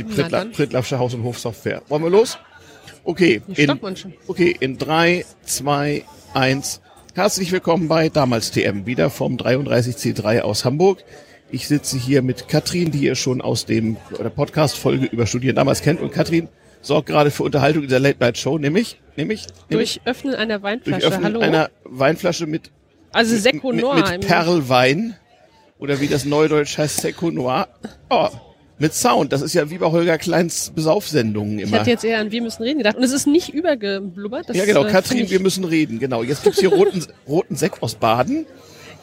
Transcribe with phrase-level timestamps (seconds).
[0.00, 0.52] ist die dann.
[0.52, 1.82] Prittlaffsche Haus- und Hofsoftware.
[1.88, 2.38] Wollen wir los?
[3.04, 3.42] Okay.
[3.56, 3.78] In,
[4.26, 6.80] okay, in drei, zwei, eins.
[7.14, 11.04] Herzlich willkommen bei Damals TM, wieder vom 33C3 aus Hamburg.
[11.50, 13.96] Ich sitze hier mit Katrin, die ihr schon aus dem
[14.34, 16.00] Podcast-Folge über Studieren damals kennt.
[16.00, 16.48] Und Katrin
[16.80, 21.06] sorgt gerade für Unterhaltung in der Late-Night-Show, nämlich, nämlich, nämlich Durch Öffnen einer durch Weinflasche.
[21.06, 21.40] Öffnen Hallo.
[21.40, 22.70] einer Weinflasche mit
[23.12, 23.94] also mit, Noir.
[23.96, 25.16] mit im- Perlwein
[25.78, 27.68] oder wie das Neudeutsch heißt, Seco Noir.
[28.08, 28.28] Oh,
[28.82, 29.32] mit Sound.
[29.32, 31.80] Das ist ja wie bei Holger Kleins Besaufsendungen ich immer.
[31.80, 32.96] hatte jetzt eher an Wir müssen reden gedacht.
[32.96, 34.48] Und es ist nicht übergeblubbert.
[34.50, 34.84] Das, ja, genau.
[34.84, 35.98] äh, Katrin, find ich- wir müssen reden.
[35.98, 36.22] Genau.
[36.22, 38.44] Jetzt gibt's hier roten, roten Sekt aus Baden.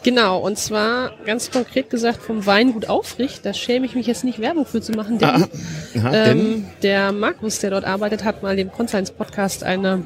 [0.01, 3.45] Genau, und zwar ganz konkret gesagt vom Weingut Aufricht.
[3.45, 5.47] Da schäme ich mich jetzt nicht Werbung für zu machen, denn Ah,
[5.97, 10.05] Aha, denn, ähm, der Markus, der dort arbeitet, hat mal dem Conscience Podcast eine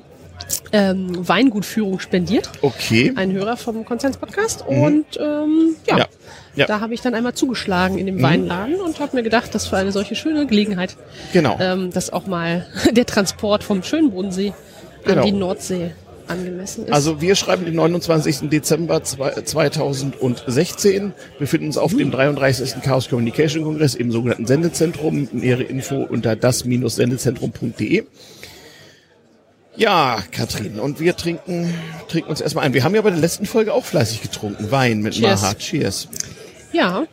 [0.71, 2.49] ähm, Weingutführung spendiert.
[2.61, 3.13] okay.
[3.15, 4.63] Ein Hörer vom Conscience Podcast.
[4.67, 5.97] Und ähm, ja, Mhm.
[5.97, 5.97] Ja.
[6.55, 6.65] Ja.
[6.65, 6.67] Mhm.
[6.67, 9.77] da habe ich dann einmal zugeschlagen in dem Weinladen und habe mir gedacht, dass für
[9.77, 10.95] eine solche schöne Gelegenheit,
[11.33, 11.57] Genau.
[11.59, 14.53] ähm, dass auch mal der Transport vom schönen Bodensee
[15.03, 15.21] Genau.
[15.21, 15.91] an die Nordsee
[16.27, 16.93] angemessen ist.
[16.93, 18.49] Also wir schreiben den 29.
[18.49, 22.75] Dezember zwei- 2016, befinden uns auf dem 33.
[22.81, 25.27] Chaos Communication Kongress im sogenannten Sendezentrum.
[25.33, 28.03] Nähere Info unter das-sendezentrum.de.
[29.75, 31.73] Ja, Katrin, und wir trinken,
[32.07, 32.73] trinken uns erstmal ein.
[32.73, 34.69] Wir haben ja bei der letzten Folge auch fleißig getrunken.
[34.71, 35.41] Wein mit Cheers.
[35.41, 35.53] Maha.
[35.55, 36.07] Cheers.
[36.71, 37.05] ja,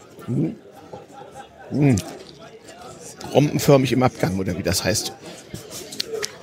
[3.32, 5.12] Rompenförmig im Abgang, oder wie das heißt.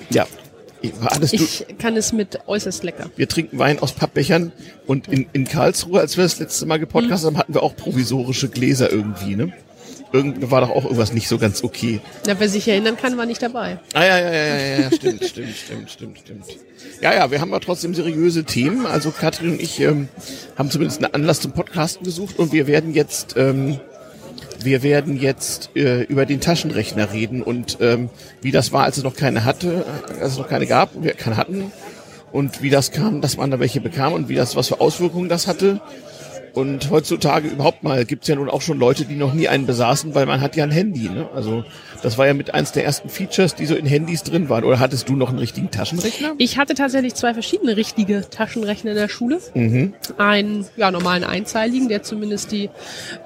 [0.10, 0.26] Ja.
[0.82, 3.10] Du, ich kann es mit äußerst lecker.
[3.16, 4.52] wir trinken Wein aus Pappbechern
[4.86, 8.48] und in, in Karlsruhe, als wir das letzte Mal gepodcastet haben, hatten wir auch provisorische
[8.48, 9.52] Gläser irgendwie, ne?
[10.14, 12.00] Irgend war doch auch irgendwas nicht so ganz okay.
[12.26, 13.80] Na, wer sich erinnern kann, war nicht dabei.
[13.94, 16.46] Ah ja, ja, ja, ja, ja, stimmt, stimmt, stimmt, stimmt, stimmt.
[17.02, 18.86] Ja, ja, wir haben aber trotzdem seriöse Themen.
[18.86, 20.08] Also Katrin und ich ähm,
[20.58, 23.80] haben zumindest einen Anlass zum Podcasten gesucht und wir werden jetzt, ähm,
[24.64, 28.10] wir werden jetzt äh, über den Taschenrechner reden und ähm,
[28.42, 29.86] wie das war, als es noch keine hatte,
[30.22, 31.72] als es noch keine gab und wir keine hatten
[32.32, 35.30] und wie das kam, dass man da welche bekam und wie das, was für Auswirkungen
[35.30, 35.82] das hatte.
[36.58, 40.16] Und heutzutage überhaupt mal gibt's ja nun auch schon Leute, die noch nie einen besaßen,
[40.16, 41.08] weil man hat ja ein Handy.
[41.08, 41.30] Ne?
[41.36, 41.64] Also
[42.02, 44.64] das war ja mit eins der ersten Features, die so in Handys drin waren.
[44.64, 46.34] Oder hattest du noch einen richtigen Taschenrechner?
[46.40, 49.40] Ich hatte tatsächlich zwei verschiedene richtige Taschenrechner in der Schule.
[49.54, 49.94] Mhm.
[50.18, 52.72] Einen ja, normalen einzeiligen, der zumindest die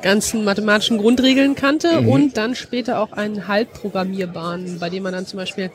[0.02, 2.10] ganzen mathematischen Grundregeln kannte Mhm.
[2.10, 5.72] und dann später auch einen halbprogrammierbaren, bei dem man dann zum Beispiel,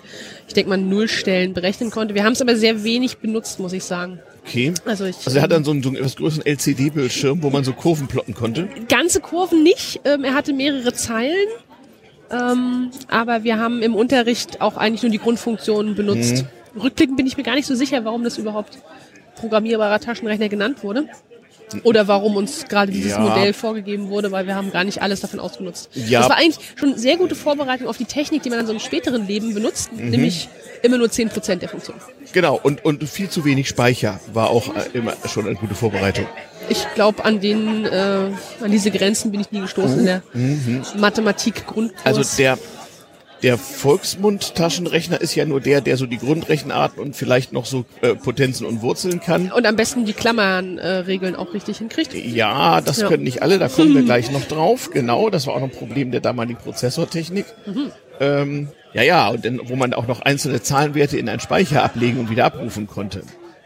[0.46, 2.14] ich denke mal, Nullstellen berechnen konnte.
[2.14, 4.20] Wir haben es aber sehr wenig benutzt, muss ich sagen.
[4.46, 4.72] Okay.
[4.84, 7.64] Also ich Also er hat dann so einen, so einen etwas größeren LCD-Bildschirm, wo man
[7.64, 8.68] so Kurven plotten konnte.
[8.88, 10.00] ganze Kurven nicht.
[10.04, 11.48] Ähm, er hatte mehrere Zeilen.
[12.30, 16.44] Ähm, aber wir haben im Unterricht auch eigentlich nur die Grundfunktionen benutzt.
[16.74, 16.80] Mhm.
[16.80, 18.78] Rückblickend bin ich mir gar nicht so sicher, warum das überhaupt
[19.36, 21.08] programmierbarer Taschenrechner genannt wurde.
[21.82, 23.18] Oder warum uns gerade dieses Ja.
[23.18, 25.88] Modell vorgegeben wurde, weil wir haben gar nicht alles davon ausgenutzt.
[25.94, 26.20] Ja.
[26.20, 28.78] Das war eigentlich schon sehr gute Vorbereitung auf die Technik, die man dann so im
[28.80, 30.10] späteren Leben benutzt, Mhm.
[30.10, 30.48] nämlich
[30.82, 31.96] immer nur 10% der Funktion.
[32.32, 32.60] Genau.
[32.62, 36.26] Und, und viel zu wenig Speicher war auch äh, immer schon eine gute Vorbereitung.
[36.68, 40.22] Ich glaube, an den, äh, an diese Grenzen bin ich nie gestoßen in der
[40.96, 41.92] Mathematik-Grundkurs.
[42.04, 42.06] Mhm.
[42.06, 42.58] Also der,
[43.42, 48.14] der Volksmund-Taschenrechner ist ja nur der, der so die Grundrechenarten und vielleicht noch so äh,
[48.14, 49.52] Potenzen und Wurzeln kann.
[49.52, 52.14] und am besten die Klammernregeln äh, Regeln auch richtig hinkriegt.
[52.14, 53.08] Ja, das Ja.
[53.08, 54.90] können nicht alle, da kommen wir gleich noch drauf.
[54.90, 57.46] Genau, das war auch noch ein Problem der damaligen Prozessortechnik.
[57.66, 57.90] Mhm.
[58.20, 62.18] Ähm, ja, ja, und dann, wo man auch noch einzelne Zahlenwerte in einen Speicher ablegen
[62.18, 63.22] und wieder abrufen konnte.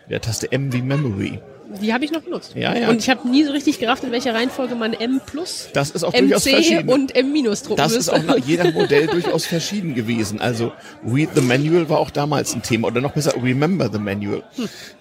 [0.09, 1.39] Der Taste M wie Memory.
[1.81, 2.55] Die habe ich noch benutzt.
[2.57, 2.89] Ja, ja.
[2.89, 6.03] Und ich habe nie so richtig gerafft, in welcher Reihenfolge man M plus, Das ist
[6.05, 6.89] auch durchaus MC verschieden.
[6.89, 8.15] und M minus drucken Das ist müsste.
[8.15, 10.41] auch nach jedem Modell durchaus verschieden gewesen.
[10.41, 10.73] Also
[11.07, 14.43] Read the Manual war auch damals ein Thema oder noch besser Remember the Manual.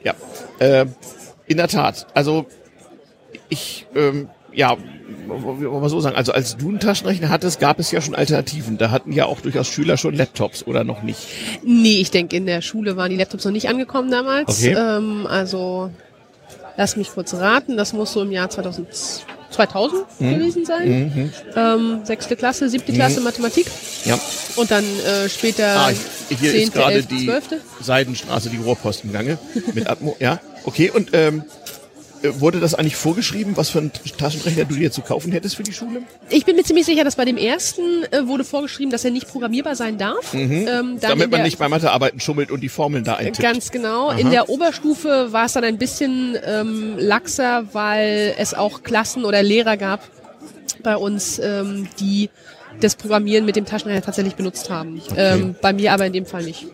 [0.03, 0.13] Ja,
[0.59, 0.85] äh,
[1.47, 2.05] in der Tat.
[2.13, 2.45] Also
[3.49, 5.29] ich, ähm, ja, wie
[5.69, 8.77] wollen wir so sagen, also als du einen Taschenrechner hattest, gab es ja schon Alternativen.
[8.77, 11.19] Da hatten ja auch durchaus Schüler schon Laptops oder noch nicht.
[11.63, 14.59] Nee, ich denke, in der Schule waren die Laptops noch nicht angekommen damals.
[14.59, 14.75] Okay.
[14.77, 15.91] Ähm, also,
[16.79, 18.87] lass mich kurz raten, das muss so im Jahr 2000,
[19.51, 20.33] 2000 Mhm.
[20.39, 21.31] gewesen sein.
[21.55, 23.67] Ähm, sechste Klasse, siebte Klasse Mathematik
[24.05, 24.17] Ja.
[24.55, 25.89] und dann äh, später Ah,
[26.29, 27.59] hier ist zehnte, gerade die zwölfte.
[27.81, 29.37] Seidenstraße, die Rohrpost im Gange
[29.73, 30.15] mit Atmo.
[30.19, 30.89] Ja, okay.
[30.89, 31.58] Und ähm, äh,
[32.23, 35.73] wurde das eigentlich vorgeschrieben, was für einen Taschenrechner du dir zu kaufen hättest für die
[35.73, 36.01] Schule?
[36.29, 37.81] Ich bin mir ziemlich sicher, dass bei dem ersten
[38.11, 40.33] äh, wurde vorgeschrieben, dass er nicht programmierbar sein darf.
[40.33, 40.99] Ähm, Mhm.
[40.99, 43.39] Damit man der- nicht bei Mathearbeiten schummelt und die Formeln da eintippt.
[43.39, 44.11] Ganz genau.
[44.11, 49.41] In der Oberstufe war es dann ein bisschen ähm, laxer, weil es auch Klassen oder
[49.43, 50.01] Lehrer gab
[50.83, 52.29] bei uns, ähm, die
[52.81, 55.01] das Programmieren mit dem Taschenrechner tatsächlich benutzt haben.
[55.17, 56.65] Ähm, bei mir aber in dem Fall nicht.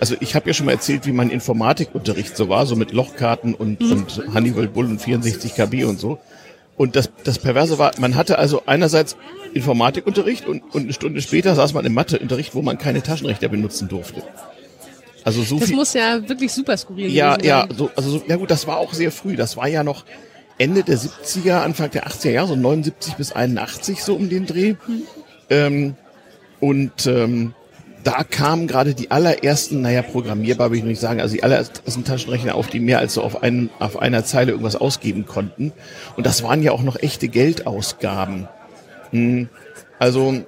[0.00, 3.54] Also ich habe ja schon mal erzählt, wie mein Informatikunterricht so war, so mit Lochkarten
[3.54, 3.92] und, Mhm.
[3.92, 6.18] und Hannibal Bull und 64 KB und so.
[6.76, 9.16] Und das, das Perverse war, man hatte also einerseits
[9.54, 13.88] Informatikunterricht und, und eine Stunde später saß man im Matheunterricht, wo man keine Taschenrechner benutzen
[13.88, 14.22] durfte.
[15.24, 15.76] Also so Das viel.
[15.76, 18.94] muss ja wirklich super skurril Ja, ja, so, also so, ja gut, das war auch
[18.94, 19.34] sehr früh.
[19.34, 20.04] Das war ja noch
[20.58, 24.74] Ende der 70er, Anfang der 80er Jahre, so 79 bis 81 so um den Dreh.
[25.50, 25.96] Ähm,
[26.60, 27.54] und ähm,
[28.04, 32.54] da kamen gerade die allerersten, naja, programmierbar will ich nicht sagen, also die allerersten Taschenrechner
[32.54, 35.72] auf, die mehr als so auf, einen, auf einer Zeile irgendwas ausgeben konnten.
[36.16, 38.48] Und das waren ja auch noch echte Geldausgaben.
[39.10, 39.48] Hm,
[39.98, 40.44] Also, wollen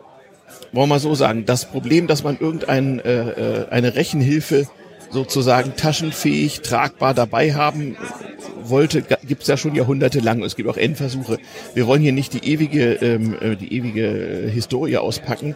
[0.72, 3.30] wir mal so sagen, das Problem, dass man irgendein, äh,
[3.62, 4.68] äh, eine Rechenhilfe
[5.10, 7.96] sozusagen taschenfähig, tragbar dabei haben
[8.68, 10.42] wollte, gibt's ja schon jahrhundertelang.
[10.42, 11.38] Es gibt auch Endversuche.
[11.74, 15.54] Wir wollen hier nicht die ewige, ähm, äh, die ewige Historie auspacken.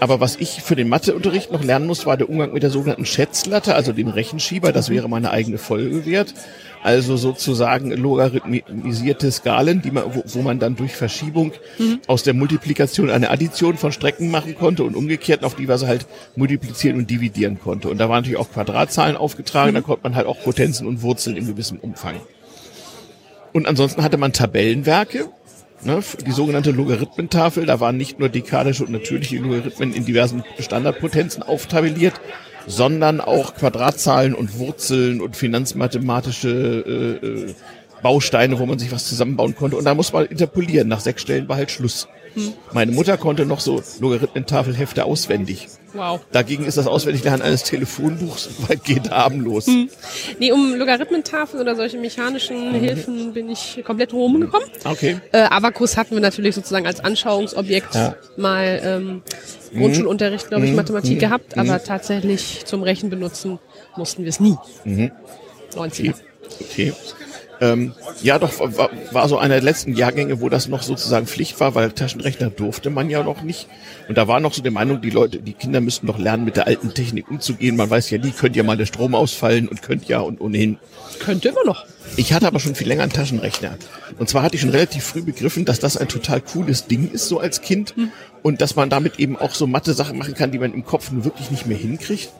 [0.00, 3.06] Aber was ich für den Matheunterricht noch lernen muss, war der Umgang mit der sogenannten
[3.06, 4.72] Schätzlatte, also dem Rechenschieber.
[4.72, 6.34] Das wäre mal eine eigene Folge wert.
[6.82, 11.52] Also sozusagen logarithmisierte Skalen, die man, wo, wo man dann durch Verschiebung
[12.08, 16.06] aus der Multiplikation eine Addition von Strecken machen konnte und umgekehrt auf die Weise halt
[16.34, 17.88] multiplizieren und dividieren konnte.
[17.88, 21.36] Und da waren natürlich auch Quadratzahlen aufgetragen, da konnte man halt auch Potenzen und Wurzeln
[21.36, 22.16] in gewissem Umfang.
[23.52, 25.28] Und ansonsten hatte man Tabellenwerke,
[25.84, 27.66] ne, die sogenannte Logarithmentafel.
[27.66, 32.14] Da waren nicht nur dekadische und natürliche Logarithmen in diversen Standardpotenzen auftabelliert,
[32.66, 37.54] sondern auch Quadratzahlen und Wurzeln und finanzmathematische äh, äh,
[38.02, 39.76] Bausteine, wo man sich was zusammenbauen konnte.
[39.76, 40.88] Und da muss man interpolieren.
[40.88, 42.08] Nach sechs Stellen war halt Schluss.
[42.72, 45.68] Meine Mutter konnte noch so Logarithmentafelhefte auswendig.
[45.94, 46.20] Wow.
[46.32, 49.66] Dagegen ist das Auswendiglernen eines Telefonbuchs weitgehend harmlos.
[50.38, 54.68] Nee, um Logarithmentafeln oder solche mechanischen Hilfen bin ich komplett rumgekommen.
[54.84, 55.20] Okay.
[55.32, 58.14] Äh, Abakus hatten wir natürlich sozusagen als Anschauungsobjekt Ja.
[58.36, 59.22] mal ähm,
[59.76, 63.58] Grundschulunterricht, glaube ich, Mathematik gehabt, aber tatsächlich zum Rechen benutzen
[63.96, 64.56] mussten wir es nie.
[65.74, 66.14] 90er.
[66.60, 66.92] Okay.
[67.62, 67.92] Ähm,
[68.24, 71.76] ja, doch, war, war so einer der letzten Jahrgänge, wo das noch sozusagen Pflicht war,
[71.76, 73.68] weil Taschenrechner durfte man ja noch nicht.
[74.08, 76.56] Und da war noch so die Meinung, die Leute, die Kinder müssten doch lernen, mit
[76.56, 77.76] der alten Technik umzugehen.
[77.76, 80.78] Man weiß ja nie, könnte ja mal der Strom ausfallen und könnte ja und ohnehin.
[81.20, 81.86] Könnte immer noch.
[82.16, 83.76] Ich hatte aber schon viel länger einen Taschenrechner.
[84.18, 87.28] Und zwar hatte ich schon relativ früh begriffen, dass das ein total cooles Ding ist,
[87.28, 87.94] so als Kind.
[88.42, 91.24] Und dass man damit eben auch so Mathe-Sachen machen kann, die man im Kopf nur
[91.24, 92.30] wirklich nicht mehr hinkriegt.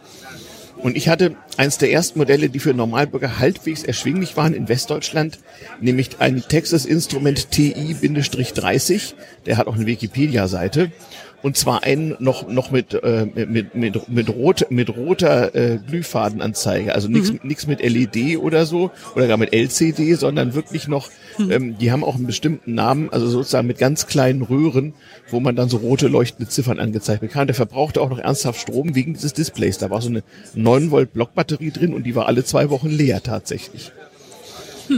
[0.83, 5.39] Und ich hatte eins der ersten Modelle, die für Normalbürger halbwegs erschwinglich waren in Westdeutschland,
[5.81, 9.15] nämlich ein Texas Instrument TI-30.
[9.47, 10.91] Der hat auch eine Wikipedia-Seite.
[11.43, 16.95] Und zwar einen noch, noch mit, äh, mit, mit, mit, rot, mit roter äh, Glühfadenanzeige.
[16.95, 21.77] Also nichts nichts mit LED oder so oder gar mit LCD, sondern wirklich noch, ähm,
[21.79, 24.95] die haben auch einen bestimmten Namen, also sozusagen mit ganz kleinen Röhren,
[25.33, 27.47] wo man dann so rote leuchtende Ziffern angezeigt bekam.
[27.47, 29.79] Der verbrauchte auch noch ernsthaft Strom wegen dieses Displays.
[29.79, 30.23] Da war so eine
[30.55, 33.93] 9 Volt Blockbatterie drin und die war alle zwei Wochen leer tatsächlich.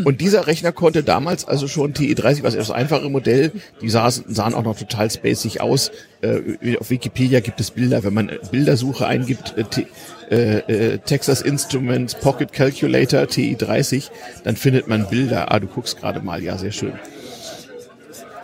[0.04, 4.54] Und dieser Rechner konnte damals also schon TE30, was das einfache Modell, die saßen, sahen
[4.54, 5.92] auch noch total spacig aus.
[6.22, 9.84] Äh, auf Wikipedia gibt es Bilder, wenn man Bildersuche eingibt, äh,
[10.30, 14.10] äh, äh, Texas Instruments Pocket Calculator TE30,
[14.42, 15.52] dann findet man Bilder.
[15.52, 16.94] Ah, du guckst gerade mal, ja, sehr schön.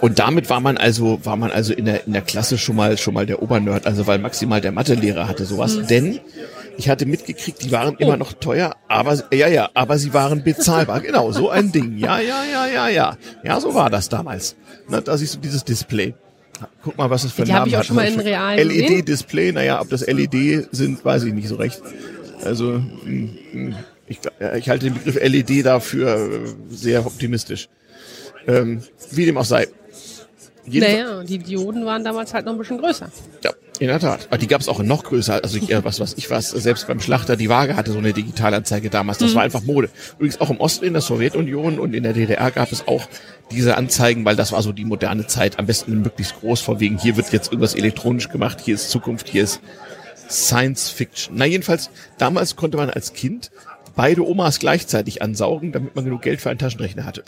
[0.01, 2.97] Und damit war man also, war man also in der, in der Klasse schon mal,
[2.97, 5.87] schon mal der Obernerd, also weil maximal der Mathelehrer hatte sowas.
[5.89, 6.21] Denn
[6.79, 11.01] ich hatte mitgekriegt, die waren immer noch teuer, aber, ja, ja, aber sie waren bezahlbar.
[11.01, 11.99] genau, so ein Ding.
[11.99, 13.17] Ja, ja, ja, ja, ja.
[13.45, 14.57] Ja, so war das damals.
[14.89, 16.15] Na, da siehst du dieses Display.
[16.83, 17.87] Guck mal, was es für ich auch hat.
[17.87, 18.97] schon mal in real gesehen.
[18.97, 21.81] LED-Display, naja, ob das LED sind, weiß ich nicht so recht.
[22.45, 23.75] Also, mm, mm,
[24.07, 24.21] ich,
[24.57, 26.29] ich halte den Begriff LED dafür äh,
[26.71, 27.69] sehr optimistisch.
[28.47, 29.69] Ähm, wie dem auch sei.
[30.67, 33.11] Naja, die Dioden waren damals halt noch ein bisschen größer.
[33.45, 34.27] ja, in der Tat.
[34.29, 35.43] Aber die gab es auch noch größer.
[35.43, 38.13] Also ich, äh, was was ich was selbst beim Schlachter die Waage hatte so eine
[38.13, 39.19] Digitalanzeige damals.
[39.19, 39.89] Das war einfach Mode.
[40.19, 43.09] Übrigens auch im Osten in der Sowjetunion und in der DDR gab es auch
[43.51, 45.59] diese Anzeigen, weil das war so die moderne Zeit.
[45.59, 49.29] Am besten möglichst groß, von wegen hier wird jetzt irgendwas elektronisch gemacht, hier ist Zukunft,
[49.29, 49.61] hier ist
[50.29, 51.37] Science Fiction.
[51.37, 53.51] Na jedenfalls, damals konnte man als Kind
[53.97, 57.25] beide Omas gleichzeitig ansaugen, damit man genug Geld für einen Taschenrechner hatte.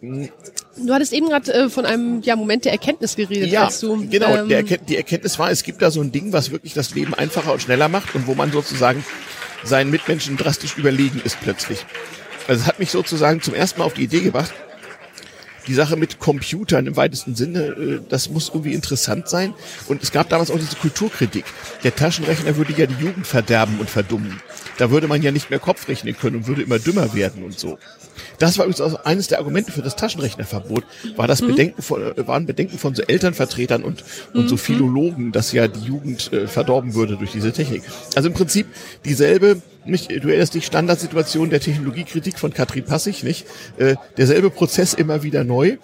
[0.00, 4.06] Du hattest eben gerade äh, von einem ja, Moment der Erkenntnis geredet, Ja, als du
[4.08, 4.36] genau.
[4.36, 7.14] ähm, Erkennt, die Erkenntnis war, es gibt da so ein Ding, was wirklich das Leben
[7.14, 9.04] einfacher und schneller macht und wo man sozusagen
[9.64, 11.86] seinen Mitmenschen drastisch überlegen ist plötzlich.
[12.46, 14.52] Also es hat mich sozusagen zum ersten Mal auf die Idee gebracht,
[15.66, 19.54] die Sache mit Computern im weitesten Sinne, äh, das muss irgendwie interessant sein.
[19.88, 21.44] Und es gab damals auch diese Kulturkritik.
[21.82, 24.40] Der Taschenrechner würde ja die Jugend verderben und verdummen.
[24.78, 27.58] Da würde man ja nicht mehr Kopf rechnen können und würde immer dümmer werden und
[27.58, 27.78] so.
[28.38, 30.84] Das war übrigens auch eines der Argumente für das Taschenrechnerverbot,
[31.16, 34.04] war das Bedenken von, äh, waren Bedenken von so Elternvertretern und,
[34.34, 37.82] und so Philologen, dass ja die Jugend äh, verdorben würde durch diese Technik.
[38.14, 38.66] Also im Prinzip
[39.04, 43.46] dieselbe Nicht, du erinnerst dich Standardsituation der Technologiekritik von Katrin Passig, nicht?
[43.78, 45.76] Äh, derselbe Prozess immer wieder neu,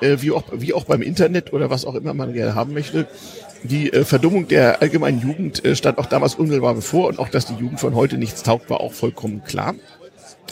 [0.00, 3.08] äh, wie, auch, wie auch beim Internet oder was auch immer man gerne haben möchte.
[3.64, 7.46] Die äh, Verdummung der allgemeinen Jugend äh, stand auch damals unmittelbar bevor und auch, dass
[7.46, 9.74] die Jugend von heute nichts taugt, war auch vollkommen klar.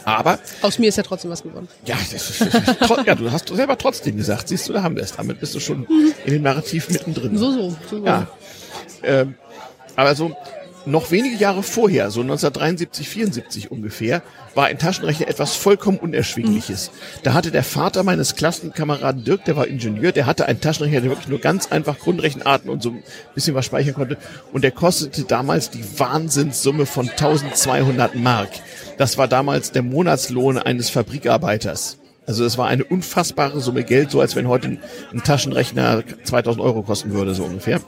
[0.04, 1.68] Aber Aus mir ist ja trotzdem was geworden.
[1.84, 2.42] ja, das ist,
[2.80, 5.12] tro- ja, du hast selber trotzdem gesagt, siehst du, da haben wir es.
[5.12, 5.86] Damit bist du schon
[6.24, 7.36] in dem Narrativ mittendrin.
[7.36, 7.76] So, so.
[7.90, 8.04] so.
[8.04, 8.26] Ja.
[9.02, 9.34] Ähm,
[9.96, 10.34] aber so
[10.86, 14.22] noch wenige Jahre vorher, so 1973, 74 ungefähr,
[14.54, 16.90] war ein Taschenrechner etwas vollkommen Unerschwingliches.
[17.24, 21.10] Da hatte der Vater meines Klassenkameraden Dirk, der war Ingenieur, der hatte einen Taschenrechner, der
[21.10, 23.02] wirklich nur ganz einfach Grundrechenarten und so ein
[23.34, 24.16] bisschen was speichern konnte.
[24.52, 28.48] Und der kostete damals die Wahnsinnssumme von 1200 Mark.
[28.98, 31.98] Das war damals der Monatslohn eines Fabrikarbeiters.
[32.26, 34.78] Also es war eine unfassbare Summe Geld, so als wenn heute
[35.12, 37.80] ein, Taschenrechner 2000 Euro kosten würde, so ungefähr.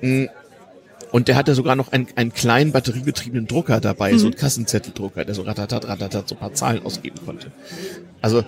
[0.00, 5.34] Und der hatte sogar noch einen, einen kleinen batteriebetriebenen Drucker dabei, so einen Kassenzetteldrucker, der
[5.34, 7.50] so ratatat, ratatat so ein paar Zahlen ausgeben konnte.
[8.20, 8.44] Also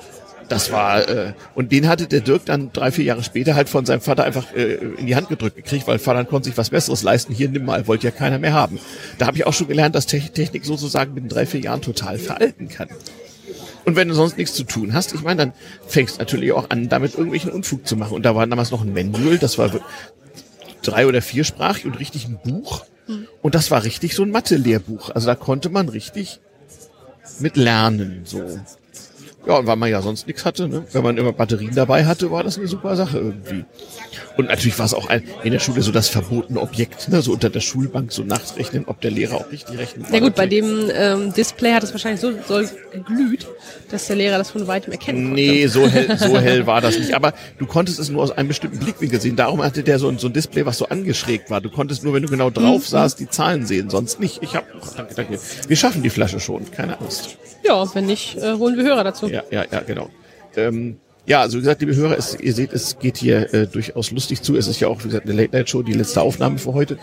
[0.49, 3.85] das war, äh, und den hatte der Dirk dann drei, vier Jahre später halt von
[3.85, 7.03] seinem Vater einfach äh, in die Hand gedrückt gekriegt, weil Vater konnte sich was Besseres
[7.03, 7.33] leisten.
[7.35, 8.79] Hier, nimm mal, wollte ja keiner mehr haben.
[9.19, 12.19] Da habe ich auch schon gelernt, dass Te- Technik sozusagen mit drei, vier Jahren total
[12.19, 12.89] veralten kann.
[13.85, 15.53] Und wenn du sonst nichts zu tun hast, ich meine, dann
[15.87, 18.15] fängst natürlich auch an, damit irgendwelchen Unfug zu machen.
[18.15, 19.71] Und da war damals noch ein Manual, das war
[20.83, 22.85] drei- oder viersprachig und richtig ein Buch.
[23.43, 25.11] Und das war richtig so ein Mathe-Lehrbuch.
[25.11, 26.41] Also da konnte man richtig
[27.39, 28.43] mit lernen, so.
[29.47, 30.85] Ja, und weil man ja sonst nichts hatte, ne?
[30.93, 33.65] wenn man immer Batterien dabei hatte, war das eine super Sache irgendwie.
[34.37, 37.23] Und natürlich war es auch ein, in der Schule so das verbotene Objekt, ne?
[37.23, 40.11] so unter der Schulbank so nachrechnen, ob der Lehrer auch richtig rechnet.
[40.11, 43.47] Ja gut, bei dem ähm, Display hat es wahrscheinlich so soll geglüht,
[43.91, 45.41] dass der Lehrer das von weitem erkennen konnte.
[45.41, 47.15] Nee, so hell, so hell war das nicht.
[47.15, 49.37] Aber du konntest es nur aus einem bestimmten Blickwinkel sehen.
[49.37, 51.61] Darum hatte der so ein, so ein Display, was so angeschrägt war.
[51.61, 53.91] Du konntest nur, wenn du genau drauf saßt, die Zahlen sehen.
[53.91, 54.43] Sonst nicht.
[54.43, 54.65] Ich hab,
[54.97, 55.39] danke, danke.
[55.69, 56.71] Wir schaffen die Flasche schon.
[56.73, 57.37] Keine Angst.
[57.65, 59.29] Ja, wenn nicht, äh, holen wir Hörer dazu.
[59.29, 60.11] Ja, ja, ja, genau.
[60.57, 64.11] Ähm, ja, also wie gesagt, liebe Hörer, es, ihr seht, es geht hier äh, durchaus
[64.11, 64.57] lustig zu.
[64.57, 66.99] Es ist ja auch, wie gesagt, eine Late-Night-Show, die letzte Aufnahme für heute.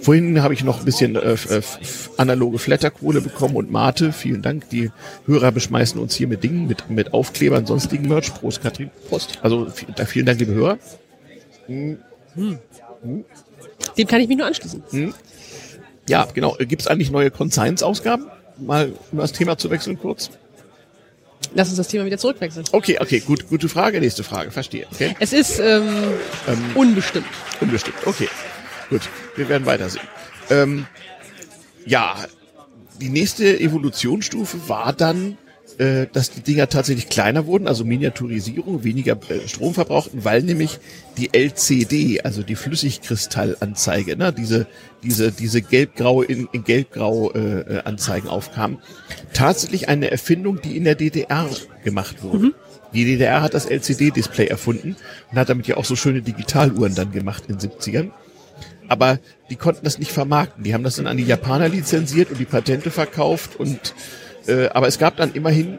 [0.00, 4.12] Vorhin habe ich noch ein bisschen äh, f- analoge Flatterkohle bekommen und Mate.
[4.12, 4.68] Vielen Dank.
[4.70, 4.90] Die
[5.26, 8.32] Hörer beschmeißen uns hier mit Dingen, mit, mit Aufklebern, sonstigen Merch.
[8.32, 8.90] Prost, Katrin.
[9.08, 9.38] Prost.
[9.42, 9.66] Also
[10.06, 10.78] vielen Dank, liebe Hörer.
[11.66, 11.98] Dem
[14.06, 15.14] kann ich mich nur anschließen.
[16.08, 16.56] Ja, genau.
[16.60, 18.26] Gibt es eigentlich neue Conscience-Ausgaben?
[18.58, 20.30] Mal um das Thema zu wechseln kurz.
[21.58, 22.66] Lass uns das Thema wieder zurückwechseln.
[22.70, 23.98] Okay, okay, gut, gute Frage.
[24.00, 24.86] Nächste Frage, verstehe.
[24.92, 25.88] Okay, Es ist ähm,
[26.76, 27.26] unbestimmt.
[27.60, 27.96] unbestimmt.
[28.06, 28.28] Okay,
[28.90, 29.00] gut,
[29.34, 30.06] wir werden weitersehen.
[30.50, 30.86] Ähm,
[31.84, 32.14] ja,
[33.00, 35.36] die nächste Evolutionsstufe war dann,
[35.78, 40.78] äh, dass die Dinger tatsächlich kleiner wurden, also Miniaturisierung, weniger äh, Strom verbrauchten, weil nämlich
[41.16, 44.66] die LCD, also die Flüssigkristallanzeige, ne, diese
[45.02, 48.78] diese diese gelbgraue in, in gelbgrau äh, äh, Anzeigen aufkamen,
[49.32, 51.48] tatsächlich eine Erfindung, die in der DDR
[51.84, 52.54] gemacht wurde.
[52.92, 54.96] Die DDR hat das LCD-Display erfunden
[55.30, 58.10] und hat damit ja auch so schöne Digitaluhren dann gemacht in den 70ern
[58.88, 59.18] aber
[59.50, 60.64] die konnten das nicht vermarkten.
[60.64, 63.94] Die haben das dann an die Japaner lizenziert und die Patente verkauft und
[64.48, 65.78] äh, aber es gab dann immerhin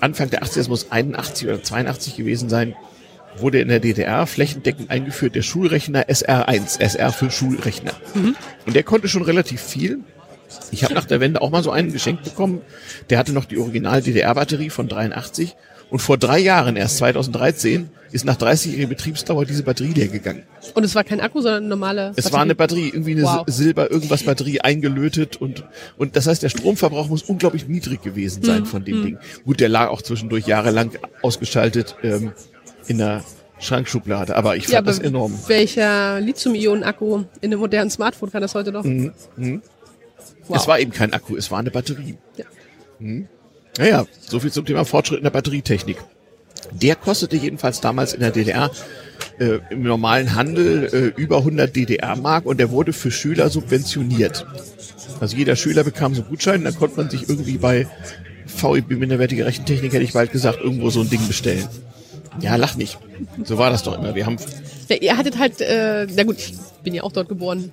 [0.00, 2.74] Anfang der 80er, es muss 81 oder 82 gewesen sein,
[3.36, 7.92] wurde in der DDR flächendeckend eingeführt der Schulrechner SR1, SR für Schulrechner.
[8.66, 10.00] Und der konnte schon relativ viel.
[10.70, 12.62] Ich habe nach der Wende auch mal so einen geschenkt bekommen.
[13.10, 15.56] Der hatte noch die Original DDR-Batterie von 83
[15.90, 20.42] und vor drei Jahren, erst 2013, ist nach 30-jähriger Betriebsdauer diese Batterie leer gegangen.
[20.74, 22.12] Und es war kein Akku, sondern eine normale.
[22.16, 23.44] Es war eine Batterie, irgendwie eine Wow.
[23.44, 25.64] Sil- Silber, irgendwas Batterie eingelötet und,
[25.98, 29.18] und das heißt, der Stromverbrauch muss unglaublich niedrig gewesen sein von dem Ding.
[29.44, 30.90] Gut, der lag auch zwischendurch jahrelang
[31.22, 32.32] ausgeschaltet ähm,
[32.86, 33.22] in der
[33.60, 35.34] Schrankschublade, aber ich fand Ja, aber das enorm.
[35.48, 38.84] welcher Lithium-Ionen-Akku in einem modernen Smartphone kann das heute doch?
[38.84, 40.56] Wow.
[40.56, 42.16] Es war eben kein Akku, es war eine Batterie.
[42.36, 42.44] Ja.
[43.78, 45.98] Naja, so viel zum Thema Fortschritt in der Batterietechnik.
[46.72, 48.70] Der kostete jedenfalls damals in der DDR
[49.38, 54.44] äh, im normalen Handel äh, über 100 DDR-Mark und der wurde für Schüler subventioniert.
[55.20, 57.86] Also jeder Schüler bekam so einen Gutschein, dann konnte man sich irgendwie bei
[58.46, 61.66] VEB minderwertige Rechentechnik, hätte ich bald gesagt, irgendwo so ein Ding bestellen.
[62.40, 62.98] Ja, lach nicht.
[63.44, 64.14] So war das doch immer.
[64.14, 64.36] Wir haben
[64.88, 67.70] Ja, ihr hattet halt, äh, na gut, ich bin ja auch dort geboren.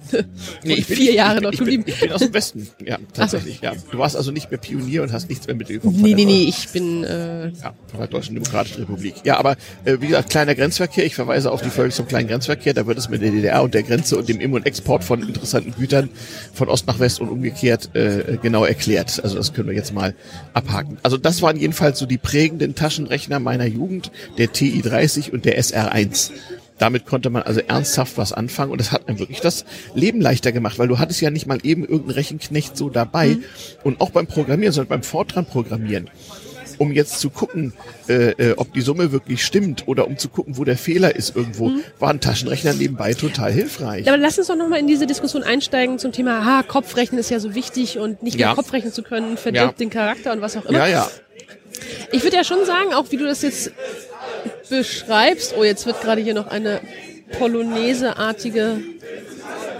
[0.63, 1.83] Nee, ich bin, vier Jahre ich, dort ich, bin, geblieben.
[1.87, 2.67] ich bin aus dem Westen.
[2.83, 3.61] Ja, tatsächlich.
[3.61, 3.73] Ja.
[3.91, 6.01] Du warst also nicht mehr Pionier und hast nichts mehr mitbekommen.
[6.01, 9.15] Nee, nee, nee, ich bin, äh, Ja, von der Deutschen Demokratischen Republik.
[9.23, 11.05] Ja, aber äh, wie gesagt, kleiner Grenzverkehr.
[11.05, 12.73] Ich verweise auf die Folge zum kleinen Grenzverkehr.
[12.73, 15.21] Da wird es mit der DDR und der Grenze und dem Im- und Export von
[15.27, 16.09] interessanten Gütern
[16.53, 19.23] von Ost nach West und umgekehrt äh, genau erklärt.
[19.23, 20.15] Also das können wir jetzt mal
[20.53, 20.97] abhaken.
[21.03, 26.31] Also das waren jedenfalls so die prägenden Taschenrechner meiner Jugend, der TI-30 und der SR1.
[26.77, 29.63] damit konnte man also ernsthaft was anfangen und das hat mir wirklich das
[29.93, 33.43] Leben leichter gemacht, weil du hattest ja nicht mal eben irgendeinen Rechenknecht so dabei Mhm.
[33.85, 36.09] und auch beim Programmieren, sondern beim Fortran programmieren.
[36.77, 37.71] Um jetzt zu gucken,
[38.09, 41.33] äh, äh, ob die Summe wirklich stimmt oder um zu gucken, wo der Fehler ist
[41.33, 41.83] irgendwo, Mhm.
[41.99, 44.05] war ein Taschenrechner nebenbei total hilfreich.
[44.05, 47.29] Ja, aber lass uns doch nochmal in diese Diskussion einsteigen zum Thema, ha, Kopfrechnen ist
[47.29, 48.53] ja so wichtig und nicht mehr Ja.
[48.55, 49.77] Kopfrechnen zu können, verdirbt Ja.
[49.77, 50.79] den Charakter und was auch immer.
[50.79, 51.09] Ja, ja.
[52.11, 53.71] Ich würde ja schon sagen, auch wie du das jetzt
[54.69, 56.81] beschreibst, oh, jetzt wird gerade hier noch eine
[57.37, 58.77] Polonaise-artige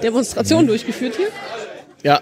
[0.04, 0.68] Demonstration Mhm.
[0.68, 1.30] durchgeführt hier.
[2.04, 2.22] Ja.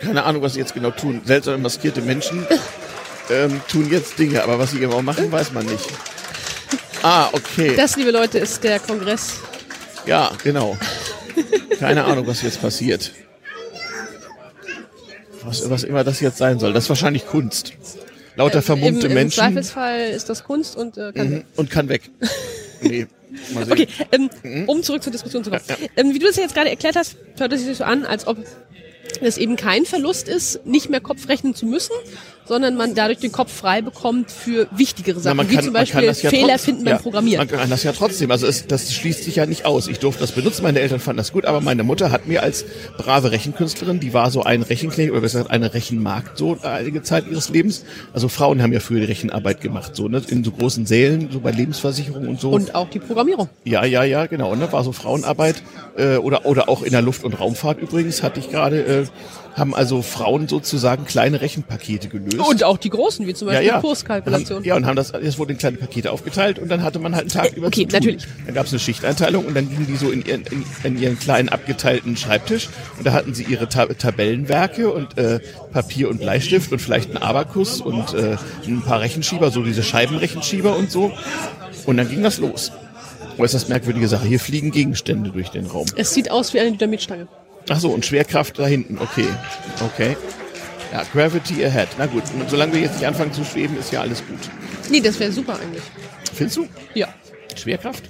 [0.00, 1.22] Keine Ahnung, was sie jetzt genau tun.
[1.24, 2.46] Seltsame maskierte Menschen
[3.30, 5.86] ähm, tun jetzt Dinge, aber was sie genau machen, weiß man nicht.
[7.06, 7.74] Ah, okay.
[7.76, 9.34] Das, liebe Leute, ist der Kongress.
[10.06, 10.78] Ja, genau.
[11.78, 13.12] Keine Ahnung, was jetzt passiert.
[15.42, 16.72] Was, was immer das jetzt sein soll.
[16.72, 17.74] Das ist wahrscheinlich Kunst.
[18.36, 21.44] Lauter vermummte Im, Im Menschen Zweifelsfall ist das Kunst und äh, kann Mhm.
[21.56, 22.10] und kann weg.
[22.80, 23.06] Nee.
[23.56, 24.68] Okay, ähm, Mhm.
[24.68, 25.62] um zurück zur Diskussion zu kommen.
[25.96, 28.36] Ähm, wie du das jetzt gerade erklärt hast, hört es sich so an, als ob
[29.22, 31.92] es eben kein Verlust ist, nicht mehr Kopf rechnen zu müssen,
[32.46, 36.54] sondern man dadurch den Kopf frei bekommt für wichtigere Sachen, Na, wie zum Beispiel Fehler
[36.54, 37.46] trotz- finden beim ja, Programmieren.
[37.48, 38.30] Man kann das ja trotzdem.
[38.30, 39.88] Also es, das schließt sich ja nicht aus.
[39.88, 42.64] Ich durfte das benutzen, meine Eltern fanden das gut, aber meine Mutter hat mir als
[42.98, 47.26] brave Rechenkünstlerin, die war so ein Rechenknecht oder besser gesagt eine Rechenmarkt so einige Zeit
[47.30, 47.84] ihres Lebens.
[48.12, 51.40] Also Frauen haben ja früher die Rechenarbeit gemacht, so ne, in so großen Sälen, so
[51.40, 52.50] bei Lebensversicherungen und so.
[52.50, 53.48] Und auch die Programmierung.
[53.64, 54.54] Ja, ja, ja, genau.
[54.54, 54.70] Ne?
[54.72, 55.62] War so Frauenarbeit
[55.96, 59.04] äh, oder oder auch in der Luft- und Raumfahrt übrigens hatte ich gerade äh,
[59.54, 62.38] haben also Frauen sozusagen kleine Rechenpakete gelöst.
[62.38, 63.80] Und auch die großen, wie zum ja, Beispiel ja.
[63.80, 64.58] Kurskalkulation.
[64.58, 67.14] Haben, ja, und haben das, das wurde in kleine Pakete aufgeteilt und dann hatte man
[67.14, 68.26] halt einen Tag Äh, über okay, natürlich.
[68.46, 71.18] Dann gab es eine Schichteinteilung und dann gingen die so in ihren, in, in ihren
[71.18, 72.68] kleinen abgeteilten Schreibtisch
[72.98, 75.40] und da hatten sie ihre Ta Tabellenwerke und äh,
[75.72, 80.76] Papier und Bleistift und vielleicht einen Abakus und äh, ein paar Rechenschieber, so diese Scheibenrechenschieber
[80.76, 81.12] und so.
[81.86, 82.72] Und dann ging das los.
[83.36, 84.26] Das merkwürdige Sache?
[84.26, 85.86] Hier fliegen Gegenstände durch den Raum.
[85.96, 87.28] Es sieht aus wie eine Dynamitstange.
[87.68, 88.98] Ach so, und Schwerkraft da hinten.
[88.98, 89.26] Okay.
[89.84, 90.16] Okay.
[90.92, 91.88] Ja, Gravity ahead.
[91.98, 94.38] Na gut, und solange wir jetzt nicht anfangen zu schweben, ist ja alles gut.
[94.90, 95.82] Nee, das wäre super eigentlich.
[96.32, 96.68] Findest du?
[96.94, 97.08] Ja.
[97.56, 98.04] Schwerkraft?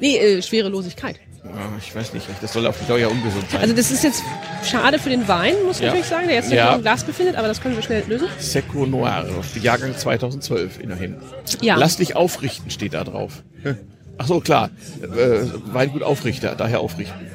[0.00, 1.16] Nee, äh, Schwerelosigkeit.
[1.44, 2.26] Ja, ich weiß nicht.
[2.40, 3.60] Das soll auf die Dauer ja ungesund sein.
[3.60, 4.22] Also das ist jetzt
[4.64, 5.88] schade für den Wein, muss man Ja.
[5.88, 6.66] natürlich sagen, der jetzt Ja.
[6.70, 8.28] noch im Glas befindet, aber das können wir schnell lösen.
[8.38, 9.26] Seco Noir,
[9.60, 11.16] Jahrgang 2012 immerhin.
[11.60, 11.74] Ja.
[11.76, 13.42] Lass dich aufrichten, steht da drauf.
[13.64, 13.76] Hm.
[14.18, 14.70] Ach so, klar.
[15.02, 17.26] Äh, Weingut Aufrichter, daher aufrichten.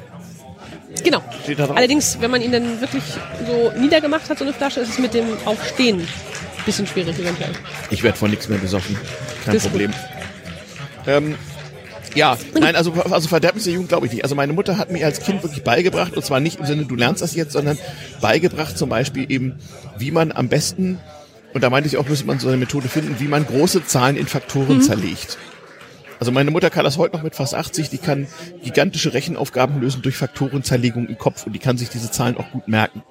[1.04, 1.22] Genau.
[1.42, 1.76] Steht da drauf.
[1.76, 3.02] Allerdings, wenn man ihn dann wirklich
[3.46, 7.52] so niedergemacht hat, so eine Flasche, ist es mit dem Aufstehen ein bisschen schwierig eventuell.
[7.90, 8.96] Ich werde von nichts mehr besoffen.
[9.44, 9.92] Kein Das Problem.
[11.06, 11.36] Ähm,
[12.14, 14.24] ja, nein, also, also Verderbnis der Jugend glaube ich nicht.
[14.24, 16.94] Also meine Mutter hat mir als Kind wirklich beigebracht, und zwar nicht im Sinne, du
[16.94, 17.78] lernst das jetzt, sondern
[18.20, 19.56] beigebracht zum Beispiel eben,
[19.98, 20.98] wie man am besten,
[21.54, 24.16] und da meinte ich auch, müsste man so eine Methode finden, wie man große Zahlen
[24.16, 25.38] in Faktoren zerlegt.
[26.20, 28.26] Also meine Mutter kann das heute noch mit fast 80, die kann
[28.62, 32.68] gigantische Rechenaufgaben lösen durch Faktorenzerlegung im Kopf und die kann sich diese Zahlen auch gut
[32.68, 33.02] merken.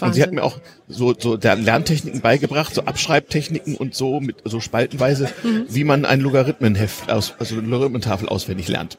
[0.00, 0.34] Und sie hat Wahnsinn.
[0.34, 5.28] mir auch so, so der Lerntechniken beigebracht, so Abschreibtechniken und so mit so spaltenweise,
[5.68, 8.98] wie man ein Logarithmenheft aus, also eine Logarithmentafel auswendig lernt.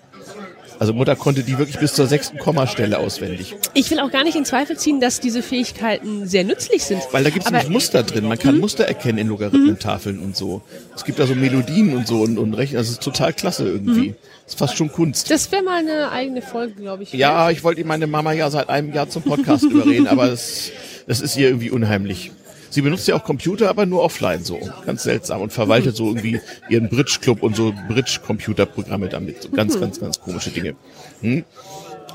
[0.80, 3.56] Also Mutter konnte die wirklich bis zur sechsten Kommastelle auswendig.
[3.74, 7.02] Ich will auch gar nicht in Zweifel ziehen, dass diese Fähigkeiten sehr nützlich sind.
[7.12, 8.28] Weil da gibt es nämlich Muster drin.
[8.28, 10.62] Man kann Muster erkennen in Logarithmentafeln und so.
[10.96, 12.78] Es gibt da so Melodien und so und, und Rechnen.
[12.78, 14.16] Das ist total klasse irgendwie.
[14.46, 15.32] Das ist fast schon Kunst.
[15.32, 17.14] das wäre mal eine eigene Folge, glaube ich.
[17.14, 20.72] Ja, ich wollte meine Mama ja seit einem Jahr zum Podcast überreden, aber das,
[21.08, 22.32] das ist ihr irgendwie unheimlich.
[22.74, 24.60] Sie benutzt ja auch Computer, aber nur offline so.
[24.86, 25.42] Ganz seltsam.
[25.42, 29.44] Und verwaltet so irgendwie ihren Bridge-Club und so Bridge-Computerprogramme damit.
[29.44, 30.76] So ganz, ganz, ganz komische Dinge.
[31.22, 31.46] Hm?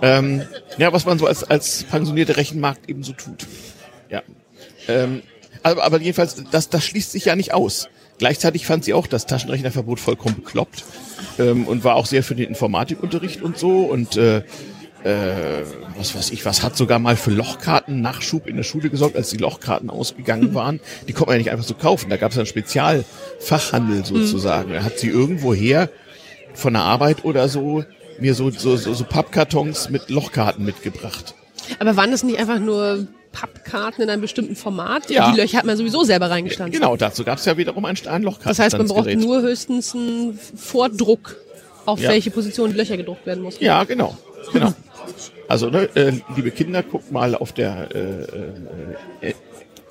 [0.03, 0.43] Ähm,
[0.77, 3.47] ja, was man so als, als pensionierte Rechenmarkt eben so tut.
[4.11, 4.23] Ja.
[4.89, 5.23] Ähm,
[5.63, 7.89] aber, aber jedenfalls, das, das schließt sich ja nicht aus.
[8.19, 10.85] Gleichzeitig fand sie auch das Taschenrechnerverbot vollkommen bekloppt
[11.39, 14.43] ähm, und war auch sehr für den Informatikunterricht und so und äh,
[15.05, 15.63] äh,
[15.97, 19.31] was weiß ich, was hat sogar mal für Lochkarten Nachschub in der Schule gesorgt, als
[19.31, 20.81] die Lochkarten ausgegangen waren.
[21.07, 22.11] Die konnte man ja nicht einfach so kaufen.
[22.11, 24.73] Da gab es einen Spezialfachhandel sozusagen.
[24.73, 25.89] Da hat sie irgendwo her
[26.55, 27.85] von der Arbeit oder so
[28.21, 31.35] mir so, so, so, so Pappkartons mit Lochkarten mitgebracht.
[31.79, 35.11] Aber waren das nicht einfach nur Pappkarten in einem bestimmten Format?
[35.11, 35.31] Ja.
[35.31, 36.73] Die Löcher hat man sowieso selber reingestanzt.
[36.75, 38.49] Genau, dazu gab es ja wiederum ein, ein Lochkarten.
[38.49, 41.37] Das heißt, man braucht nur höchstens einen Vordruck,
[41.87, 42.11] auf Ja.
[42.11, 43.61] welche Position die Löcher gedruckt werden muss.
[43.61, 44.17] Ja, genau.
[44.53, 44.73] Genau.
[45.49, 49.35] Also, ne, äh, liebe Kinder, guckt mal auf der äh, äh,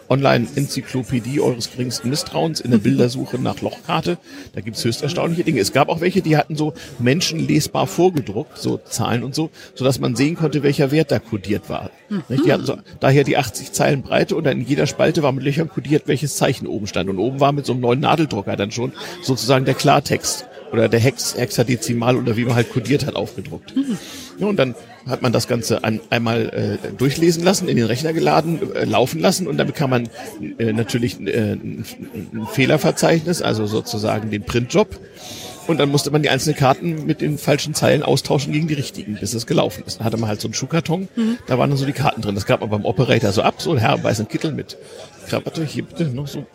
[0.10, 4.18] Online-Enzyklopädie eures geringsten Misstrauens in der Bildersuche nach Lochkarte.
[4.54, 5.60] Da gibt's höchst erstaunliche Dinge.
[5.60, 10.00] Es gab auch welche, die hatten so menschenlesbar vorgedruckt, so Zahlen und so, so dass
[10.00, 11.92] man sehen konnte, welcher Wert da kodiert war.
[12.30, 12.46] Nicht?
[12.46, 15.44] Die hatten so, daher die 80 Zeilen Breite und dann in jeder Spalte war mit
[15.44, 17.10] Löchern kodiert, welches Zeichen oben stand.
[17.10, 21.00] Und oben war mit so einem neuen Nadeldrucker dann schon sozusagen der Klartext oder der
[21.00, 23.76] Hex, Hexadezimal oder wie man halt kodiert hat, aufgedruckt.
[23.76, 23.98] Mhm.
[24.40, 24.76] Ja, und dann
[25.08, 29.20] hat man das Ganze an, einmal äh, durchlesen lassen, in den Rechner geladen, äh, laufen
[29.20, 30.10] lassen und dann bekam man
[30.58, 31.86] äh, natürlich äh, ein,
[32.34, 35.00] ein Fehlerverzeichnis, also sozusagen den Printjob.
[35.68, 39.18] Und dann musste man die einzelnen Karten mit den falschen Zeilen austauschen gegen die richtigen,
[39.20, 40.00] bis es gelaufen ist.
[40.00, 41.38] Dann hatte man halt so einen Schuhkarton, mhm.
[41.46, 42.36] da waren dann so die Karten drin.
[42.36, 44.78] Das gab man beim Operator so ab, so ein Herr im weißen Kittel mit
[45.28, 46.46] Krawatte, hier bitte noch so.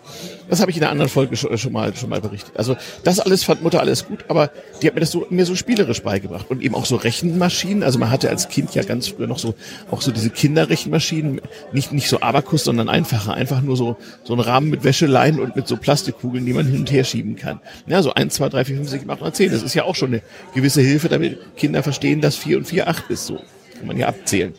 [0.48, 2.56] Das habe ich in der anderen Folge schon, schon mal schon mal berichtet.
[2.56, 5.54] Also das alles fand Mutter alles gut, aber die hat mir das so mir so
[5.54, 7.82] spielerisch beigebracht und eben auch so Rechenmaschinen.
[7.82, 9.54] Also man hatte als Kind ja ganz früher noch so
[9.90, 11.40] auch so diese Kinderrechenmaschinen,
[11.72, 15.56] nicht nicht so Abakus, sondern einfacher, einfach nur so so ein Rahmen mit Wäscheleien und
[15.56, 17.60] mit so Plastikkugeln, die man hin und her schieben kann.
[17.86, 19.52] Ja, so eins, zwei, drei, vier, fünf, sechs, acht, neun, zehn.
[19.52, 20.22] Das ist ja auch schon eine
[20.54, 23.26] gewisse Hilfe, damit Kinder verstehen, dass vier und vier acht ist.
[23.26, 23.38] So
[23.78, 24.54] kann man ja abzählen.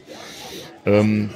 [0.86, 1.30] Ähm,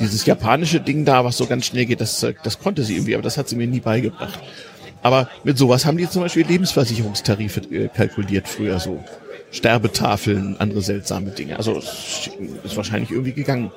[0.00, 3.22] dieses japanische Ding da, was so ganz schnell geht, das, das konnte sie irgendwie, aber
[3.22, 4.38] das hat sie mir nie beigebracht.
[5.02, 9.04] Aber mit sowas haben die zum Beispiel Lebensversicherungstarife äh, kalkuliert früher so.
[9.50, 11.56] Sterbetafeln, andere seltsame Dinge.
[11.56, 13.70] Also ist wahrscheinlich irgendwie gegangen.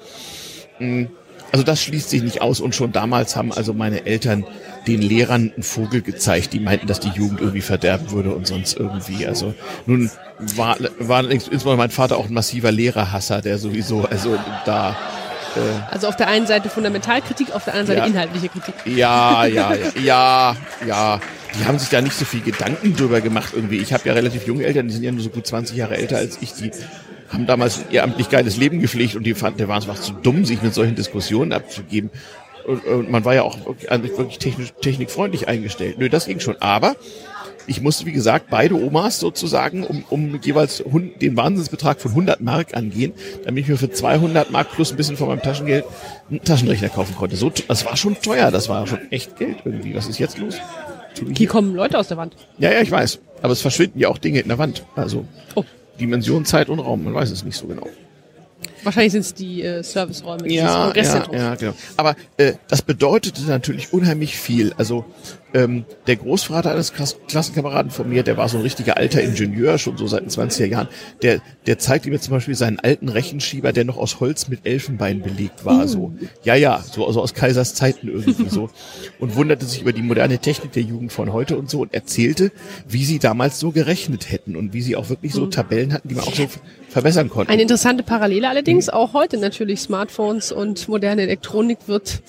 [0.77, 1.09] Hm,
[1.51, 4.45] also das schließt sich nicht aus und schon damals haben also meine Eltern
[4.85, 8.77] den Lehrern einen Vogel gezeigt, die meinten, dass die Jugend irgendwie verderben würde und sonst
[8.77, 9.25] irgendwie.
[9.25, 9.53] Also
[9.85, 10.09] nun
[10.55, 14.97] war, war insbesondere mein Vater auch ein massiver Lehrerhasser, der sowieso also da
[15.57, 18.75] äh, also auf der einen Seite Fundamentalkritik, auf der anderen Seite ja, inhaltliche Kritik.
[18.85, 21.19] Ja, ja, ja, ja, ja.
[21.59, 23.77] Die haben sich da nicht so viel Gedanken drüber gemacht irgendwie.
[23.77, 26.17] Ich habe ja relativ junge Eltern, die sind ja nur so gut 20 Jahre älter
[26.17, 26.53] als ich.
[26.53, 26.71] Die
[27.29, 30.45] haben damals ihr amtlich geiles Leben gepflegt und die fanden, der war einfach zu dumm,
[30.45, 32.11] sich mit solchen Diskussionen abzugeben.
[32.65, 35.97] Und, und man war ja auch wirklich technisch, technikfreundlich eingestellt.
[35.97, 36.61] Nö, das ging schon.
[36.61, 36.95] Aber
[37.67, 40.83] ich musste, wie gesagt, beide Omas sozusagen um, um jeweils
[41.21, 43.13] den Wahnsinnsbetrag von 100 Mark angehen,
[43.45, 45.85] damit ich mir für 200 Mark plus ein bisschen von meinem Taschengeld
[46.29, 47.35] einen Taschenrechner kaufen konnte.
[47.35, 49.93] So, das war schon teuer, das war schon echt Geld irgendwie.
[49.95, 50.55] Was ist jetzt los?
[51.35, 52.35] Hier kommen Leute aus der Wand.
[52.57, 53.19] Ja, ja, ich weiß.
[53.41, 54.85] Aber es verschwinden ja auch Dinge in der Wand.
[54.95, 55.25] Also
[55.55, 55.63] oh.
[55.99, 57.87] Dimension, Zeit und Raum, man weiß es nicht so genau.
[58.83, 61.73] Wahrscheinlich sind es die äh, Serviceräume, ja, ja, ja, genau.
[61.97, 64.73] Aber äh, das bedeutete natürlich unheimlich viel.
[64.77, 65.05] Also
[65.53, 69.97] ähm, der Großvater eines Klassenkameraden von mir, der war so ein richtiger alter Ingenieur, schon
[69.97, 70.87] so seit den 20er Jahren,
[71.21, 75.21] der, der zeigte mir zum Beispiel seinen alten Rechenschieber, der noch aus Holz mit Elfenbein
[75.21, 75.87] belegt war.
[75.87, 78.69] So, ja, ja, so also aus Kaisers Zeiten irgendwie so.
[79.19, 82.51] Und wunderte sich über die moderne Technik der Jugend von heute und so und erzählte,
[82.87, 85.47] wie sie damals so gerechnet hätten und wie sie auch wirklich so uh.
[85.47, 86.47] Tabellen hatten, die man auch so
[86.89, 87.51] verbessern konnte.
[87.51, 88.93] Eine interessante Parallele allerdings, mhm.
[88.93, 92.21] auch heute natürlich Smartphones und moderne Elektronik wird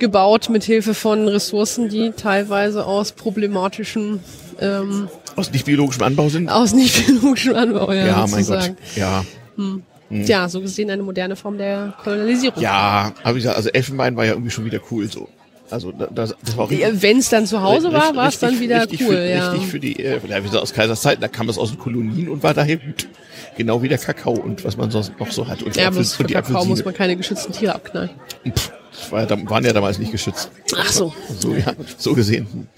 [0.00, 4.20] gebaut mit Hilfe von Ressourcen, die teilweise aus problematischen
[4.60, 6.48] ähm, aus nicht biologischem Anbau sind.
[6.48, 8.06] Aus nicht biologischem Anbau, ja.
[8.06, 8.72] Ja, mein Gott.
[8.96, 9.24] Ja.
[9.56, 9.82] Hm.
[10.08, 10.24] Hm.
[10.24, 12.60] Ja, so gesehen eine moderne Form der Kolonialisierung.
[12.60, 15.28] Ja, aber ich gesagt, also Elfenbein war ja irgendwie schon wieder cool so.
[15.70, 19.02] Also das, das war Wenn es dann zu Hause war, war es dann wieder richtig
[19.02, 19.14] cool.
[19.14, 19.50] Für, ja.
[19.52, 21.78] Richtig für die, äh, ja, wie gesagt, aus Kaisers Zeiten, da kam es aus den
[21.78, 23.08] Kolonien und war daher gut.
[23.56, 25.62] Genau wie der Kakao und was man sonst noch so hat.
[25.62, 26.70] Und ja, aber für die Kakao Apfelsine.
[26.70, 28.10] muss man keine geschützten Tiere abknallen.
[28.48, 28.72] Pff,
[29.10, 30.50] war ja, waren ja damals nicht geschützt.
[30.76, 31.14] Ach so.
[31.38, 32.68] So, ja, so gesehen.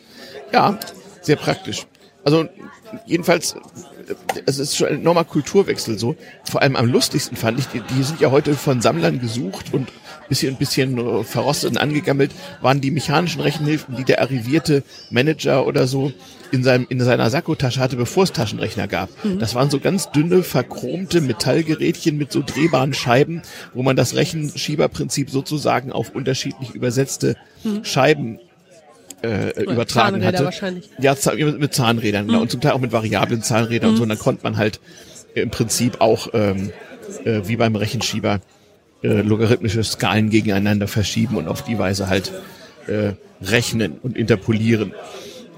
[0.53, 0.79] Ja,
[1.21, 1.87] sehr praktisch.
[2.25, 2.47] Also
[3.07, 3.57] jedenfalls,
[4.47, 6.17] es ist schon ein enormer Kulturwechsel so.
[6.45, 9.89] Vor allem am lustigsten fand ich, die, die sind ja heute von Sammlern gesucht und
[10.33, 12.31] bisschen, bisschen äh, verrostet und angegammelt,
[12.63, 16.11] waren die mechanischen Rechenhilfen, die der arrivierte Manager oder so
[16.53, 19.11] in, seinem, in seiner Sakkotasche hatte, bevor es Taschenrechner gab.
[19.23, 19.39] Mhm.
[19.39, 23.43] Das waren so ganz dünne, verchromte Metallgerätchen mit so drehbaren Scheiben,
[23.75, 27.85] wo man das Rechenschieberprinzip sozusagen auf unterschiedlich übersetzte mhm.
[27.85, 28.39] Scheiben
[29.23, 30.45] äh, übertragen Zahnräder hatte.
[30.47, 30.89] wahrscheinlich.
[30.99, 32.39] Ja, mit, mit Zahnrädern, genau.
[32.39, 32.43] Mhm.
[32.43, 34.03] Und zum Teil auch mit variablen Zahnrädern und so.
[34.03, 34.81] Und dann konnte man halt
[35.35, 36.73] im Prinzip auch ähm,
[37.25, 38.41] äh, wie beim Rechenschieber
[39.03, 42.33] äh, logarithmische Skalen gegeneinander verschieben und auf die Weise halt
[42.87, 43.13] äh,
[43.43, 44.93] rechnen und interpolieren.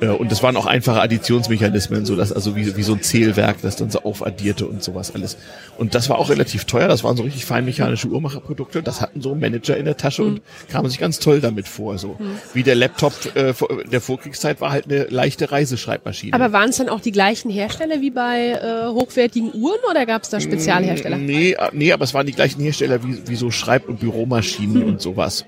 [0.05, 3.57] Äh, und das waren auch einfache Additionsmechanismen, so dass also wie, wie so ein Zählwerk,
[3.63, 5.37] das dann so aufaddierte und sowas alles.
[5.79, 6.89] Und das war auch relativ teuer.
[6.89, 8.83] Das waren so richtig feinmechanische Uhrmacherprodukte.
[8.83, 10.29] Das hatten so Manager in der Tasche mhm.
[10.29, 11.99] und kamen sich ganz toll damit vor.
[11.99, 12.37] So mhm.
[12.53, 13.55] wie der Laptop äh,
[13.91, 16.35] der Vorkriegszeit war halt eine leichte Reiseschreibmaschine.
[16.35, 20.23] Aber waren es dann auch die gleichen Hersteller wie bei äh, hochwertigen Uhren oder gab
[20.23, 21.17] es da Spezialhersteller?
[21.17, 24.83] Nee, äh, nee, aber es waren die gleichen Hersteller wie, wie so Schreib- und Büromaschinen
[24.83, 24.89] mhm.
[24.89, 25.45] und sowas.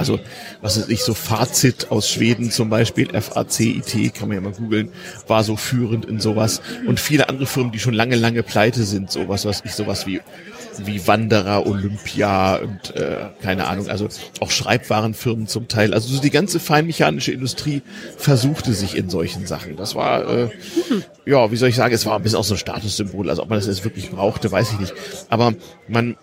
[0.00, 0.18] Also,
[0.62, 4.90] was ist ich, so Fazit aus Schweden zum Beispiel, FACIT, kann man ja mal googeln,
[5.28, 6.62] war so führend in sowas.
[6.86, 10.22] Und viele andere Firmen, die schon lange, lange pleite sind, sowas, was ich, sowas wie
[10.78, 14.08] wie Wanderer, Olympia und äh, keine Ahnung, also
[14.40, 15.92] auch Schreibwarenfirmen zum Teil.
[15.92, 17.82] Also so die ganze feinmechanische Industrie
[18.16, 19.76] versuchte sich in solchen Sachen.
[19.76, 20.48] Das war, äh,
[21.26, 23.28] ja, wie soll ich sagen, es war ein bisschen auch so ein Statussymbol.
[23.28, 24.94] Also ob man das jetzt wirklich brauchte, weiß ich nicht.
[25.28, 25.52] Aber
[25.88, 26.16] man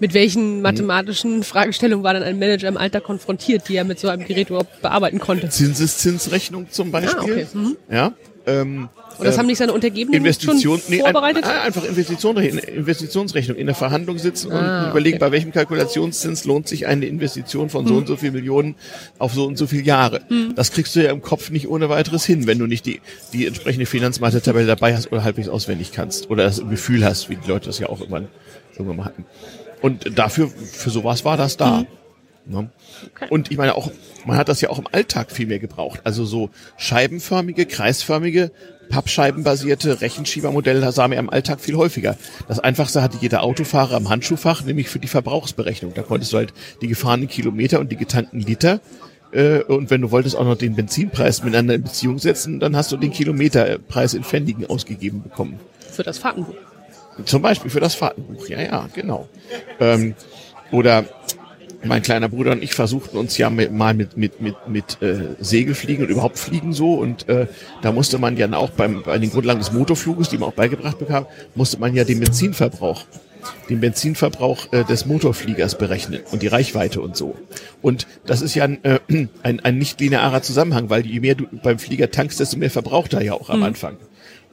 [0.00, 0.62] mit welchen hm.
[0.62, 4.48] mathematischen Fragestellungen war dann ein Manager im Alter konfrontiert, die er mit so einem Gerät
[4.48, 5.48] überhaupt bearbeiten konnte?
[5.48, 7.18] Zinseszinsrechnung zum Beispiel.
[7.18, 7.46] Ah, okay.
[7.52, 7.76] Mhm.
[7.90, 8.12] Ja.
[8.46, 11.44] ähm, Und das ähm, haben nicht seine Untergebenen Investition, schon nee, ein, vorbereitet?
[11.44, 15.26] ein- einfach Investition, Investitionsrechnung in der Verhandlung sitzen Ah, und überlegen, okay.
[15.26, 17.98] bei welchem Kalkulationszins lohnt sich eine Investition von so Hm.
[17.98, 18.76] und so viel Millionen
[19.18, 20.22] auf so und so viele Jahre.
[20.56, 23.00] Das kriegst du ja im Kopf nicht ohne weiteres hin, wenn du nicht die,
[23.34, 27.46] die entsprechende Finanzmathe-Tabelle dabei hast oder halbwegs auswendig kannst oder das Gefühl hast, wie die
[27.48, 28.28] Leute das ja auch irgendwann,
[28.72, 29.26] irgendwann mal hatten.
[29.80, 31.84] Und dafür, für sowas war das da.
[32.46, 32.70] Ne?
[33.28, 33.90] Und ich meine auch,
[34.26, 36.00] man hat das ja auch im Alltag viel mehr gebraucht.
[36.04, 38.50] Also so scheibenförmige, kreisförmige,
[38.88, 42.16] pappscheibenbasierte Rechenschiebermodelle das sah man ja im Alltag viel häufiger.
[42.48, 45.94] Das einfachste hatte jeder Autofahrer am Handschuhfach, nämlich für die Verbrauchsberechnung.
[45.94, 48.80] Da konntest du halt die gefahrenen Kilometer und die getankten Liter
[49.32, 52.90] äh, und wenn du wolltest auch noch den Benzinpreis miteinander in Beziehung setzen, dann hast
[52.92, 55.60] du den Kilometerpreis in Pfennigen ausgegeben bekommen.
[55.90, 56.54] Für das Fahrtenbuch.
[57.24, 59.28] Zum Beispiel für das Fahrtenbuch, ja, ja, genau.
[59.78, 60.14] Ähm,
[60.70, 61.04] oder
[61.82, 65.34] mein kleiner Bruder und ich versuchten uns ja mit, mal mit, mit, mit, mit äh,
[65.40, 66.94] Segelfliegen und überhaupt Fliegen so.
[66.94, 67.46] Und äh,
[67.82, 70.98] da musste man ja auch beim, bei den Grundlagen des Motorfluges, die man auch beigebracht
[70.98, 73.04] bekam, musste man ja den Benzinverbrauch
[73.68, 77.36] den Benzinverbrauch äh, des Motorfliegers berechnen und die Reichweite und so.
[77.82, 79.00] Und das ist ja ein, äh,
[79.42, 83.14] ein, ein nicht linearer Zusammenhang, weil je mehr du beim Flieger tankst, desto mehr verbraucht
[83.14, 83.96] er ja auch am Anfang.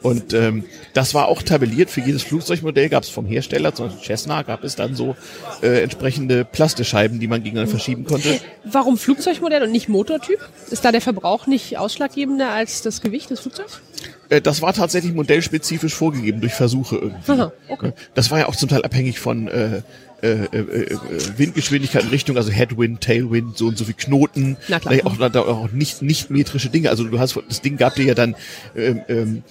[0.01, 1.89] Und ähm, das war auch tabelliert.
[1.89, 5.15] Für jedes Flugzeugmodell gab es vom Hersteller, zum Beispiel Cessna, gab es dann so
[5.63, 8.39] äh, entsprechende Plastescheiben, die man gegeneinander verschieben konnte.
[8.63, 10.39] Warum Flugzeugmodell und nicht Motortyp?
[10.69, 13.81] Ist da der Verbrauch nicht ausschlaggebender als das Gewicht des Flugzeugs?
[14.29, 17.31] Äh, das war tatsächlich modellspezifisch vorgegeben durch Versuche irgendwie.
[17.31, 17.93] Aha, okay.
[18.13, 19.81] Das war ja auch zum Teil abhängig von äh,
[20.21, 20.97] äh, äh, äh,
[21.37, 24.95] Windgeschwindigkeit in Richtung, also Headwind, Tailwind, so und so viel Knoten, Na klar.
[25.05, 26.89] Auch, auch nicht nicht metrische Dinge.
[26.89, 28.35] Also du hast das Ding gab dir ja dann
[28.75, 29.43] ähm, ähm,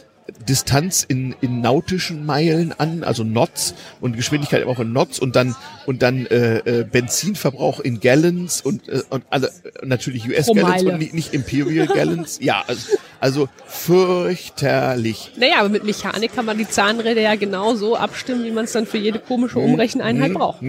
[0.49, 5.55] Distanz in, in nautischen Meilen an, also Knots und Geschwindigkeit auch in Knots und dann
[5.87, 9.51] und dann äh, äh, Benzinverbrauch in Gallons und äh, und also äh,
[9.87, 10.93] natürlich US Gallons Meile.
[10.93, 12.39] und nicht, nicht Imperial Gallons.
[12.41, 12.89] Ja, also,
[13.21, 15.33] also fürchterlich.
[15.37, 18.87] Naja, aber mit Mechanik kann man die Zahnräder ja genauso abstimmen, wie man es dann
[18.87, 19.65] für jede komische Mhm.
[19.73, 20.61] Umrecheneinheit braucht.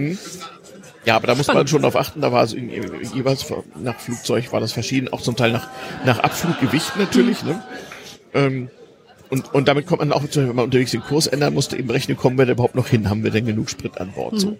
[1.04, 2.82] Ja, aber da muss man schon darauf achten, da war es irgendwie-
[3.14, 3.46] jeweils
[3.82, 5.68] nach Flugzeug war das verschieden, auch zum Teil nach,
[6.04, 7.62] nach Abfluggewicht natürlich, ne?
[8.34, 8.68] Ähm,
[9.30, 12.16] und, und damit kommt man auch, wenn man unterwegs den Kurs ändern musste, eben rechnen,
[12.16, 14.56] kommen wir da überhaupt noch hin, haben wir denn genug Sprit an Bord, so.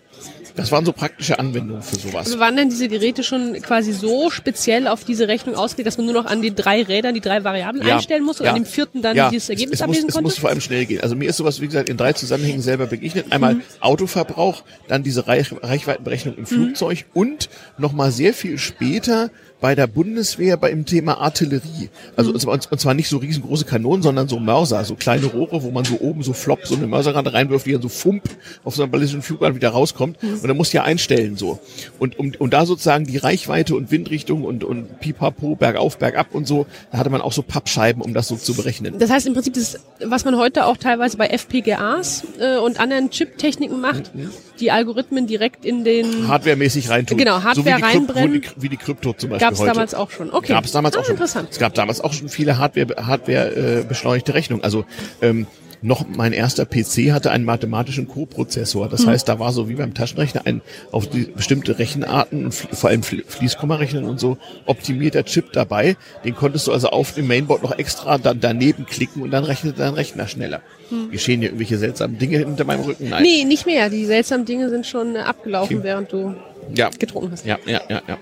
[0.56, 2.26] Das waren so praktische Anwendungen für sowas.
[2.26, 6.06] Also waren denn diese Geräte schon quasi so speziell auf diese Rechnung ausgelegt, dass man
[6.06, 8.52] nur noch an den drei Rädern die drei Variablen Ja, einstellen muss und ja.
[8.52, 10.24] an dem vierten dann ja, dieses Ergebnis es, es muss, ablesen es konnte?
[10.24, 11.00] muss vor allem schnell gehen.
[11.00, 13.26] Also mir ist sowas, wie gesagt, in drei Zusammenhängen selber begegnet.
[13.30, 13.62] Einmal Mhm.
[13.80, 19.30] Autoverbrauch, dann diese Reich Reichweitenberechnung im Flugzeug und nochmal sehr viel später
[19.61, 21.88] bei der Bundeswehr beim Thema Artillerie.
[22.14, 25.64] Also und zwar- und zwar nicht so riesengroße Kanonen, sondern so Mörser, so kleine Rohre,
[25.64, 28.22] wo man so oben so flop so eine Mörserrande reinwirft, die dann so fump
[28.62, 30.16] auf so einer ballistischen Flugbahn wieder rauskommt.
[30.42, 31.59] Und dann musst du ja einstellen so.
[31.98, 36.46] Und um, um da sozusagen die Reichweite und Windrichtung und, und pipapo, bergauf, bergab und
[36.46, 38.98] so, da hatte man auch so Pappscheiben, um das so zu berechnen.
[38.98, 43.11] Das heißt im Prinzip, das, was man heute auch teilweise bei FPGAs äh, und anderen
[43.11, 44.31] Chip-Techniken macht, Mhm.
[44.61, 47.18] die Algorithmen direkt in den Hardwaremäßig reintun.
[47.18, 48.35] Genau, so Hardware Krypt- reinbrennen.
[48.35, 49.70] Wie die, wie die Krypto zum Beispiel gab es heute.
[49.72, 50.31] damals auch schon.
[50.31, 50.53] Okay.
[50.53, 51.14] Gab es damals ah, auch schon.
[51.14, 51.48] Interessant.
[51.51, 54.64] Es gab damals auch schon viele Hardware, Hardware äh, beschleunigte Rechnungen.
[54.64, 54.85] Also
[55.22, 55.46] ähm,
[55.82, 58.88] noch mein erster PC hatte einen mathematischen Co-Prozessor.
[58.88, 60.60] Das heißt, da war so wie beim Taschenrechner ein
[60.92, 65.96] auf die bestimmte Rechenarten und vor allem Fl- Fließkommarechnen und so optimierter Chip dabei.
[66.24, 69.78] Den konntest du also auf dem Mainboard noch extra dann daneben klicken und dann rechnete
[69.78, 70.62] dein Rechner schneller.
[71.11, 73.09] Geschehen hier irgendwelche seltsamen Dinge hinter meinem Rücken?
[73.11, 73.22] Nein.
[73.22, 73.90] Nee, nicht mehr.
[73.90, 75.85] Die seltsamen Dinge sind schon äh, abgelaufen, Okay.
[75.85, 76.35] während du
[76.74, 76.90] Ja.
[76.98, 77.46] getrunken hast.
[77.46, 78.18] Ja, ja, ja, ja.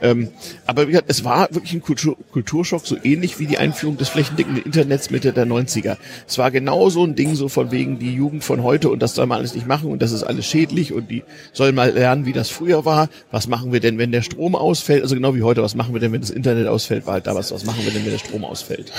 [0.00, 0.28] Ähm,
[0.66, 4.08] aber wie gesagt, es war wirklich ein Kultur Kulturschock, so ähnlich wie die Einführung des
[4.08, 5.96] flächendeckenden Internets Mitte der 90er.
[6.26, 9.14] Es war genau so ein Ding, so von wegen die Jugend von heute und das
[9.16, 12.24] soll man alles nicht machen und das ist alles schädlich und die sollen mal lernen,
[12.26, 13.08] wie das früher war.
[13.32, 15.02] Was machen wir denn, wenn der Strom ausfällt?
[15.02, 17.06] Also genau wie heute, was machen wir denn, wenn das Internet ausfällt?
[17.06, 18.92] War halt damals, was machen wir denn, wenn der Strom ausfällt?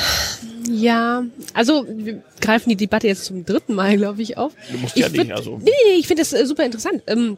[0.71, 1.23] Ja,
[1.55, 4.53] also wir greifen die Debatte jetzt zum dritten Mal, glaube ich, auf.
[4.71, 5.57] Du musst ich ja nicht, würd- also.
[5.57, 7.01] Nee, nee, ich finde das äh, super interessant.
[7.07, 7.37] Ähm,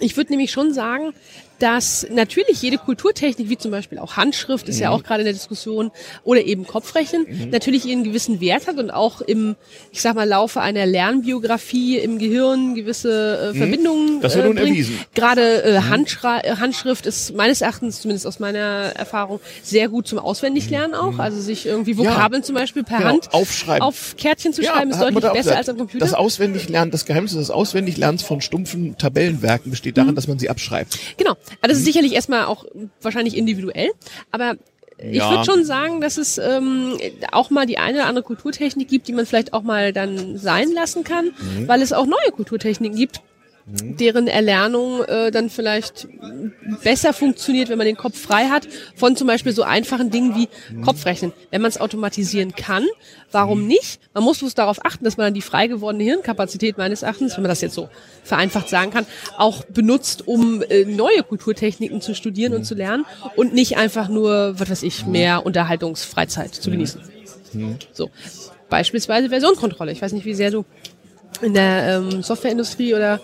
[0.00, 1.14] ich würde nämlich schon sagen,
[1.58, 4.82] dass natürlich jede Kulturtechnik, wie zum Beispiel auch Handschrift, ist Mhm.
[4.82, 5.90] ja auch gerade in der Diskussion,
[6.24, 9.56] oder eben Kopfrechnen, natürlich ihren gewissen Wert hat und auch im,
[9.92, 14.20] ich sag mal, Laufe einer Lernbiografie im Gehirn gewisse äh, Verbindungen Mhm.
[14.20, 14.68] Das wird äh, nun bringt.
[14.70, 14.94] erwiesen.
[14.96, 15.00] Mhm.
[15.14, 18.58] Gerade äh, Handschra äh, Handschrift ist meines Erachtens, zumindest aus meiner
[18.96, 21.18] Erfahrung, sehr gut zum Auswendiglernen auch.
[21.18, 23.02] Also sich irgendwie Vokabeln zum Beispiel per Mhm.
[23.02, 23.82] Genau, Hand aufschreiben.
[23.82, 25.56] auf Kärtchen zu schreiben, ist deutlich besser gesagt.
[25.58, 26.04] als am Computer.
[26.04, 30.14] Das Auswendiglernen, das Geheimnis des Auswendiglernens von stumpfen Tabellenwerken besteht darin, Mhm.
[30.16, 30.98] dass man sie abschreibt.
[31.16, 31.36] Genau.
[31.60, 32.64] Also das ist sicherlich erstmal auch
[33.02, 33.90] wahrscheinlich individuell,
[34.30, 34.56] aber
[35.00, 35.30] ich Ja.
[35.30, 36.98] würde schon sagen, dass es ähm,
[37.30, 40.72] auch mal die eine oder andere Kulturtechnik gibt, die man vielleicht auch mal dann sein
[40.72, 41.30] lassen kann,
[41.66, 43.20] weil es auch neue Kulturtechniken gibt,
[43.70, 46.08] deren Erlernung äh, dann vielleicht
[46.82, 50.48] besser funktioniert, wenn man den Kopf frei hat, von zum Beispiel so einfachen Dingen wie
[50.82, 51.32] Kopfrechnen.
[51.50, 52.86] Wenn man es automatisieren kann,
[53.30, 54.00] warum nicht?
[54.14, 57.42] Man muss bloß darauf achten, dass man dann die frei gewordene Hirnkapazität meines Erachtens, wenn
[57.42, 57.90] man das jetzt so
[58.24, 63.04] vereinfacht sagen kann, auch benutzt, um äh, neue Kulturtechniken zu studieren und zu lernen
[63.36, 67.02] und nicht einfach nur, was weiß ich, mehr Unterhaltungsfreizeit zu genießen.
[67.92, 68.10] So.
[68.70, 69.92] Beispielsweise Versionkontrolle.
[69.92, 70.64] Ich weiß nicht, wie sehr du
[71.40, 73.20] in der ähm, Softwareindustrie oder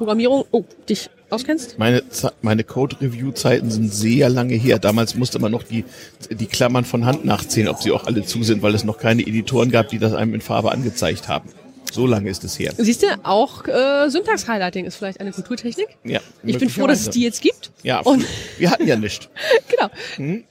[0.00, 1.78] Programmierung, oh, dich auskennst?
[1.78, 2.02] Meine,
[2.40, 4.78] meine Code-Review-Zeiten sind sehr lange her.
[4.78, 5.84] Damals musste man noch die,
[6.30, 9.20] die Klammern von Hand nachzählen, ob sie auch alle zu sind, weil es noch keine
[9.20, 11.50] Editoren gab, die das einem in Farbe angezeigt haben.
[11.92, 12.72] So lange ist es her.
[12.78, 15.88] Siehst du, auch äh, Syntax-Highlighting ist vielleicht eine Kulturtechnik.
[16.02, 17.70] Ja, Ich bin froh, dass es die jetzt gibt.
[17.82, 18.24] Ja, Und
[18.56, 19.28] wir hatten ja nicht.
[19.68, 19.90] genau.
[20.16, 20.44] Hm?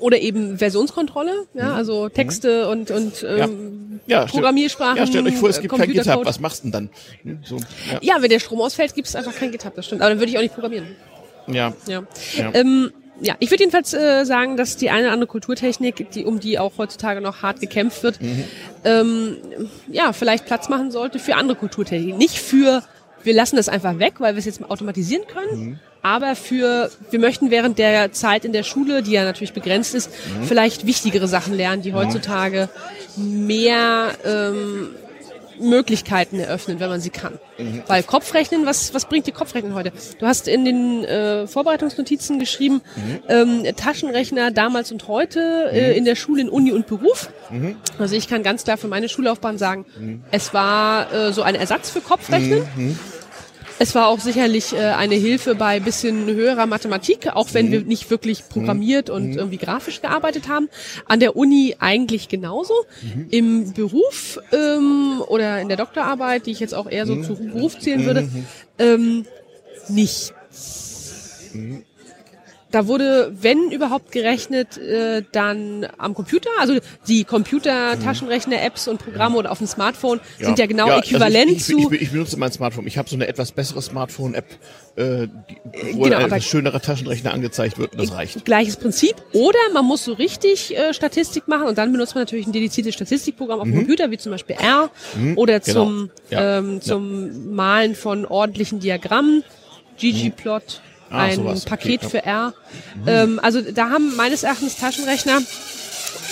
[0.00, 4.00] Oder eben Versionskontrolle, ja, also Texte und, und ähm, Hm?
[4.06, 4.96] Ja, stell- Programmiersprachen.
[4.96, 6.24] Ja, stellt euch vor, es gibt kein GitHub.
[6.24, 6.90] Was machst du denn dann?
[7.24, 7.98] Hm, So, ja.
[8.00, 10.00] Ja, wenn der Strom ausfällt, gibt es einfach kein GitHub, das stimmt.
[10.02, 10.86] Aber dann würde ich auch nicht programmieren.
[11.48, 11.72] ja.
[11.86, 12.04] Ja.
[12.36, 12.50] Ja.
[12.54, 16.38] Ähm, ja, ich würde jedenfalls äh, sagen, dass die eine oder andere Kulturtechnik, die, um
[16.38, 18.20] die auch heutzutage noch hart gekämpft wird,
[18.84, 19.36] ähm,
[19.90, 22.16] ja, vielleicht Platz machen sollte für andere Kulturtechniken.
[22.16, 22.82] Nicht für,
[23.24, 27.18] wir lassen das einfach weg, weil wir es jetzt mal automatisieren können, aber für, wir
[27.18, 30.10] möchten während der Zeit in der Schule, die ja natürlich begrenzt ist,
[30.44, 32.70] vielleicht wichtigere Sachen lernen, die heutzutage
[33.16, 34.88] mehr ähm,
[35.60, 37.34] Möglichkeiten eröffnen, wenn man sie kann.
[37.88, 39.92] Weil Kopfrechnen, was, was bringt dir Kopfrechnen heute?
[40.18, 42.80] Du hast in den äh, Vorbereitungsnotizen geschrieben,
[43.28, 47.28] ähm, Taschenrechner damals und heute äh, in der Schule, in Uni und Beruf.
[47.98, 49.84] Also ich kann ganz klar für meine Schullaufbahn sagen,
[50.30, 52.62] es war äh, so ein Ersatz für Kopfrechnen.
[53.80, 58.10] Es war auch sicherlich äh, eine Hilfe bei bisschen höherer Mathematik, auch wenn wir nicht
[58.10, 60.68] wirklich programmiert und irgendwie grafisch gearbeitet haben.
[61.06, 62.74] An der Uni eigentlich genauso.
[63.30, 67.78] Im Beruf ähm, oder in der Doktorarbeit, die ich jetzt auch eher so zu Beruf
[67.78, 68.28] zählen würde,
[68.78, 69.24] ähm,
[69.88, 70.34] nicht.
[72.70, 76.50] Da wurde, wenn überhaupt gerechnet, äh, dann am Computer.
[76.58, 80.98] Also die Computer, Taschenrechner, Apps und Programme oder auf dem Smartphone sind ja genau also
[80.98, 81.92] äquivalent ich, ich, zu.
[81.92, 82.86] Ich, ich benutze mein Smartphone.
[82.86, 84.44] Ich habe so eine etwas bessere Smartphone-App,
[84.96, 88.44] äh, die- wo genau, ein schönerer Taschenrechner angezeigt wird und das reicht.
[88.44, 89.14] Gleiches Prinzip.
[89.32, 92.92] Oder man muss so richtig äh, Statistik machen und dann benutzt man natürlich ein dediziertes
[92.94, 94.90] Statistikprogramm auf dem Computer, wie zum Beispiel R
[95.36, 95.84] oder genau.
[95.84, 96.58] zum, Ja.
[96.58, 99.42] ähm, zum Malen von ordentlichen Diagrammen,
[99.98, 101.60] ggplot, Ah, ein sowas.
[101.62, 102.08] Okay, Paket ja.
[102.08, 102.54] für R.
[103.06, 105.40] Ähm, also da haben meines Erachtens Taschenrechner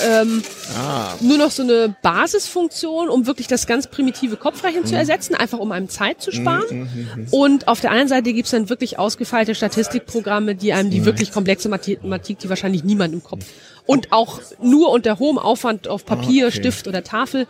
[0.06, 0.42] ähm,
[0.78, 4.86] Ah, nur noch so eine Basisfunktion, um wirklich das ganz primitive Kopfrechnen Mhm.
[4.88, 7.28] zu ersetzen, einfach um einem Zeit zu sparen.
[7.30, 10.92] Und auf der anderen Seite gibt's dann wirklich ausgefeilte Statistikprogramme, die einem Mhm.
[10.92, 13.46] die wirklich komplexe Mathematik, die wahrscheinlich niemand im Kopf
[13.86, 16.56] und auch nur unter hohem Aufwand auf Papier, Ah, okay.
[16.58, 17.46] Stift oder Tafel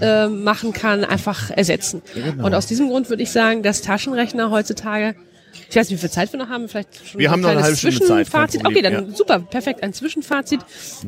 [0.00, 2.02] äh, machen kann, einfach ersetzen.
[2.14, 2.44] genau.
[2.46, 5.16] Und aus diesem Grund würde ich sagen, dass Taschenrechner heutzutage
[5.70, 6.68] ich weiß nicht, wie viel Zeit wir noch haben.
[6.68, 8.66] Vielleicht schon Wir ein haben noch eine halbe Stunde Zeit, Zwischenfazit.
[8.66, 9.00] Okay, dann ja.
[9.02, 9.14] Mhm.
[9.14, 9.82] super, perfekt.
[9.82, 10.60] Ein Zwischenfazit.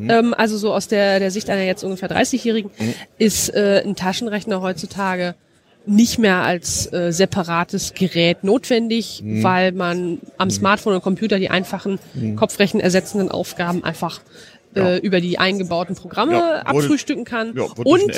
[0.09, 2.94] Ähm, also so aus der, der Sicht einer jetzt ungefähr 30-Jährigen Mhm.
[3.18, 5.35] ist äh, ein Taschenrechner heutzutage
[5.87, 9.42] nicht mehr als äh, separates Gerät notwendig, Mhm.
[9.42, 11.98] weil man am Smartphone und Computer die einfachen
[12.37, 14.20] Kopfrechen ersetzenden Aufgaben einfach
[14.76, 14.90] Ja.
[14.90, 18.12] äh, über die eingebauten Programme Ja, wurde- abfrühstücken kann ja, und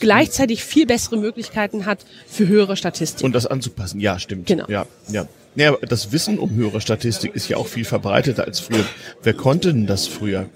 [0.00, 3.24] gleichzeitig viel bessere Möglichkeiten hat für höhere Statistik.
[3.24, 4.00] und das anzupassen.
[4.00, 4.46] Ja, stimmt.
[4.46, 4.64] Genau.
[4.68, 5.26] Ja, ja.
[5.56, 8.84] Ja, aber das Wissen um höhere Statistik ist ja auch viel verbreiteter als früher.
[9.22, 10.48] Wer konnte denn das früher?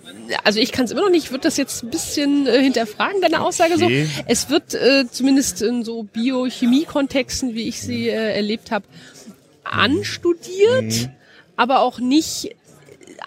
[0.45, 3.21] also ich kann es immer noch nicht, ich würde das jetzt ein bisschen äh, hinterfragen,
[3.23, 4.05] deine Aussage Okay.
[4.05, 4.23] so.
[4.27, 8.85] Es wird äh, zumindest in so Biochemie-Kontexten, wie ich sie äh, erlebt habe,
[9.65, 11.09] anstudiert, Mhm.
[11.57, 12.55] aber auch nicht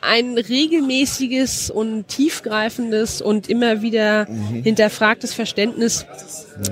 [0.01, 4.63] ein regelmäßiges und tiefgreifendes und immer wieder Mhm.
[4.63, 6.05] hinterfragtes Verständnis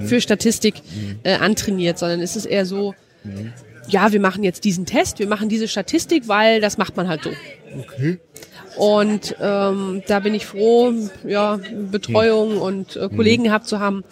[0.06, 1.20] für Statistik Mhm.
[1.24, 2.96] äh, antrainiert, sondern es ist eher so,
[3.90, 7.24] ja, wir machen jetzt diesen Test, wir machen diese Statistik, weil das macht man halt
[7.24, 7.32] so.
[7.78, 8.20] Okay.
[8.78, 10.94] Und ähm, da bin ich froh,
[11.28, 11.60] ja,
[11.92, 14.04] Betreuung und äh, Kollegen gehabt zu haben,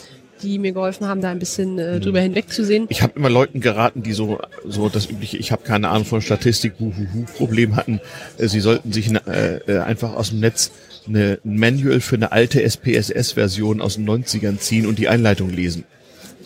[0.41, 2.85] die mir geholfen haben, da ein bisschen äh, drüber hinwegzusehen.
[2.89, 6.21] Ich habe immer Leuten geraten, die so so das übliche, ich habe keine Ahnung von
[6.21, 7.99] Statistik, buhuhu, Problem hatten.
[8.37, 10.71] Äh, Sie sollten sich äh, äh, einfach aus dem Netz
[11.07, 15.85] eine, ein Manual für eine alte SPSS-Version aus den 90ern ziehen und die Einleitung lesen.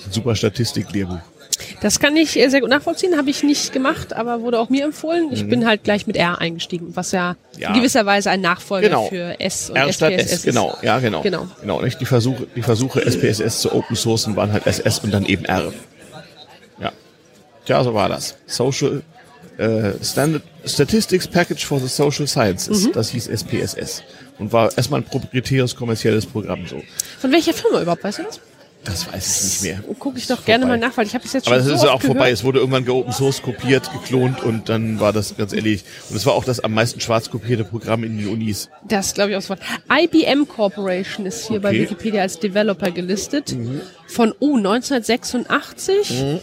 [0.10, 1.20] Super Statistiklehrbuch.
[1.82, 4.84] Das kann ich äh, sehr gut nachvollziehen, habe ich nicht gemacht, aber wurde auch mir
[4.86, 5.30] empfohlen.
[5.32, 7.70] Ich bin halt gleich mit R eingestiegen, was ja, Ja.
[7.70, 9.08] in gewisser Weise ein Nachfolger Genau.
[9.08, 10.46] für S und R statt SPSS S, ist.
[10.46, 11.22] genau, ja, genau.
[11.22, 11.48] Genau.
[11.62, 12.00] Genau, nicht?
[12.02, 15.72] Die Versuche, die Versuche SPSS zu open sourcen waren halt SS und dann eben R.
[16.80, 16.92] Ja.
[17.66, 18.36] Tja, so war das.
[18.48, 19.02] Social
[19.58, 22.92] äh, Standard Statistics Package for the Social Sciences, Mhm.
[22.94, 24.04] das hieß SPSS
[24.40, 26.82] und war erstmal ein proprietäres kommerzielles Programm so.
[27.20, 28.40] Von welcher Firma überhaupt, weißt du das?
[28.84, 29.94] Das weiß ich nicht mehr.
[30.00, 30.78] Gucke ich doch gerne vorbei.
[30.80, 32.14] mal nach, weil ich habe es jetzt schon Aber das so ist auch vorbei.
[32.22, 32.34] gehört.
[32.34, 35.84] Es wurde irgendwann geopen source kopiert, geklont und dann war das ganz ehrlich.
[36.10, 38.70] Und es war auch das am meisten schwarz kopierte Programm in den Unis.
[38.88, 39.60] Das glaube ich auch sofort.
[39.92, 41.78] IBM Corporation ist hier bei Okay.
[41.78, 41.84] Mhm.
[41.84, 43.56] Wikipedia als Developer gelistet.
[44.08, 46.10] Von oh, 1986.
[46.24, 46.40] Mhm.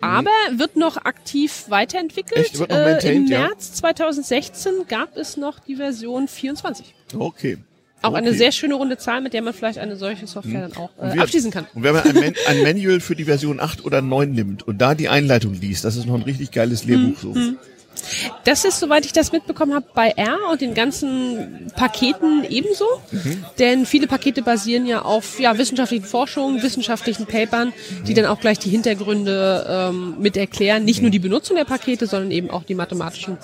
[0.00, 2.46] Aber wird noch aktiv weiterentwickelt.
[2.46, 2.58] Echt?
[2.58, 3.38] Wird noch äh, Im maintained, ja?
[3.46, 6.92] März 2016 gab es noch die Version 24.
[7.16, 7.58] Okay.
[8.02, 8.18] Auch okay.
[8.18, 11.14] eine sehr schöne runde Zahl, mit der man vielleicht eine solche Software dann auch äh,
[11.14, 11.66] wir- abschließen kann.
[11.74, 14.78] Und wenn man ein, Man ein Manual für die Version 8 oder 9 nimmt und
[14.78, 17.34] da die Einleitung liest, das ist noch ein richtig geiles Lehrbuch so.
[18.44, 22.84] Das ist, soweit ich das mitbekommen habe, bei R und den ganzen Paketen ebenso.
[23.10, 23.44] Mhm.
[23.58, 28.04] Denn viele Pakete basieren ja auf ja, wissenschaftlichen Forschungen, wissenschaftlichen Papern, Mhm.
[28.04, 30.84] die dann auch gleich die Hintergründe ähm, mit erklären.
[30.84, 31.12] Nicht nur Mhm.
[31.12, 33.36] die Benutzung der Pakete, sondern eben auch die mathematischen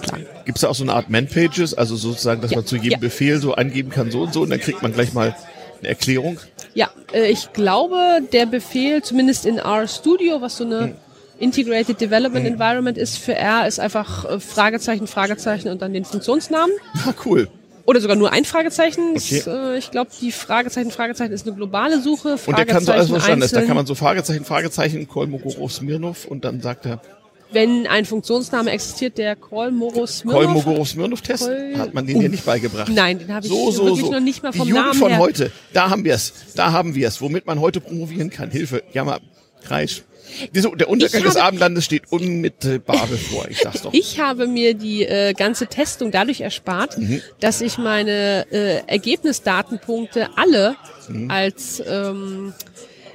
[0.00, 0.26] Grundlagen.
[0.44, 2.92] Gibt es da auch so eine Art Man-Pages, also sozusagen, dass Ja, man zu jedem
[2.92, 2.98] ja.
[2.98, 5.34] Befehl so angeben kann, so und so, und dann kriegt man gleich mal
[5.80, 6.38] eine Erklärung?
[6.74, 10.94] Ja, äh, ich glaube, der Befehl, zumindest in RStudio, was so eine Hm.
[11.38, 16.74] Integrated Development Environment ist für R, ist einfach äh, Fragezeichen, Fragezeichen und dann den Funktionsnamen.
[17.04, 17.48] Ah, cool.
[17.84, 19.10] Oder sogar nur ein Fragezeichen.
[19.16, 19.42] Okay.
[19.44, 22.36] Das, äh, ich glaube, die Fragezeichen, Fragezeichen ist eine globale Suche.
[22.46, 23.54] Und der kann so alles verstanden ist.
[23.54, 27.00] Da kann man so Fragezeichen, Fragezeichen, Kolmogorov Smirnov und dann sagt er,
[27.52, 30.42] Wenn ein Funktionsname existiert, der Kolmogorov Smirnov.
[30.44, 32.90] Kolmogorov Smirnov Test, Kol- hat man den dir nicht beigebracht.
[32.92, 34.12] Nein, den habe ich so, so, wirklich so.
[34.12, 35.18] noch nicht mal vom Die Jugend Namen von her.
[35.18, 38.50] heute, da haben wir es, da haben wir es, womit man heute promovieren kann.
[38.50, 39.20] Hilfe, Jammer,
[39.64, 40.02] Kreisch.
[40.52, 43.94] Der Untergang Ich des habe- Abendlandes steht unmittelbar bevor, ich sag's doch.
[43.94, 47.22] Ich habe mir die äh, ganze Testung dadurch erspart, Mhm.
[47.38, 50.74] dass ich meine äh, Ergebnisdatenpunkte alle
[51.08, 51.30] Mhm.
[51.30, 52.52] als ähm,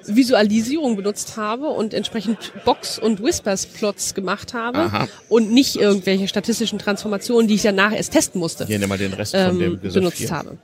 [0.06, 5.08] Visualisierung benutzt habe und entsprechend Box- und Whispers-Plots gemacht habe Aha.
[5.30, 9.14] und nicht irgendwelche statistischen Transformationen, die ich danach erst testen musste, Hier nimm mal den
[9.14, 10.32] Rest von ähm, dem benutzt hier.
[10.32, 10.58] habe.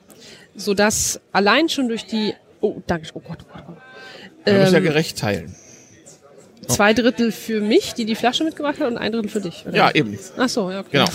[0.56, 3.08] Sodass allein schon durch die Oh, danke.
[3.14, 3.78] Oh Gott, oh Gott, oh Gott.
[4.46, 5.56] Wir müssen ja Ähm, gerecht teilen.
[6.68, 9.64] Zwei Drittel für mich, die die Flasche mitgebracht hat, und ein Drittel für dich.
[9.68, 9.76] Oder?
[9.78, 10.18] Ja, eben.
[10.38, 10.90] Ach so, ja, okay.
[10.94, 11.06] Genau.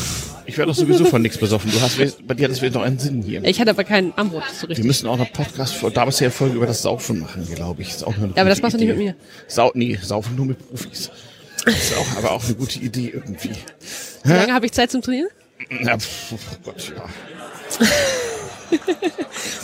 [0.47, 1.71] Ich werde doch sowieso von nichts besoffen.
[1.71, 3.45] Du hast, bei dir hat es wieder noch einen Sinn hier.
[3.45, 4.87] Ich hatte aber keinen Armbrot so Wir richtig.
[4.87, 7.91] müssen auch noch Podcast vor damals ja Folge über das Saufen machen, glaube ich.
[7.91, 9.15] Ist auch eine Ja, aber das machst du nicht mit mir.
[9.49, 11.11] Sau nee, saufen nur mit Profis.
[11.67, 13.53] Ist auch, aber auch eine gute Idee irgendwie.
[14.25, 15.29] Wie lange habe ich Zeit zum Trainieren?
[15.85, 17.87] Ja, pf, oh Gott, ja.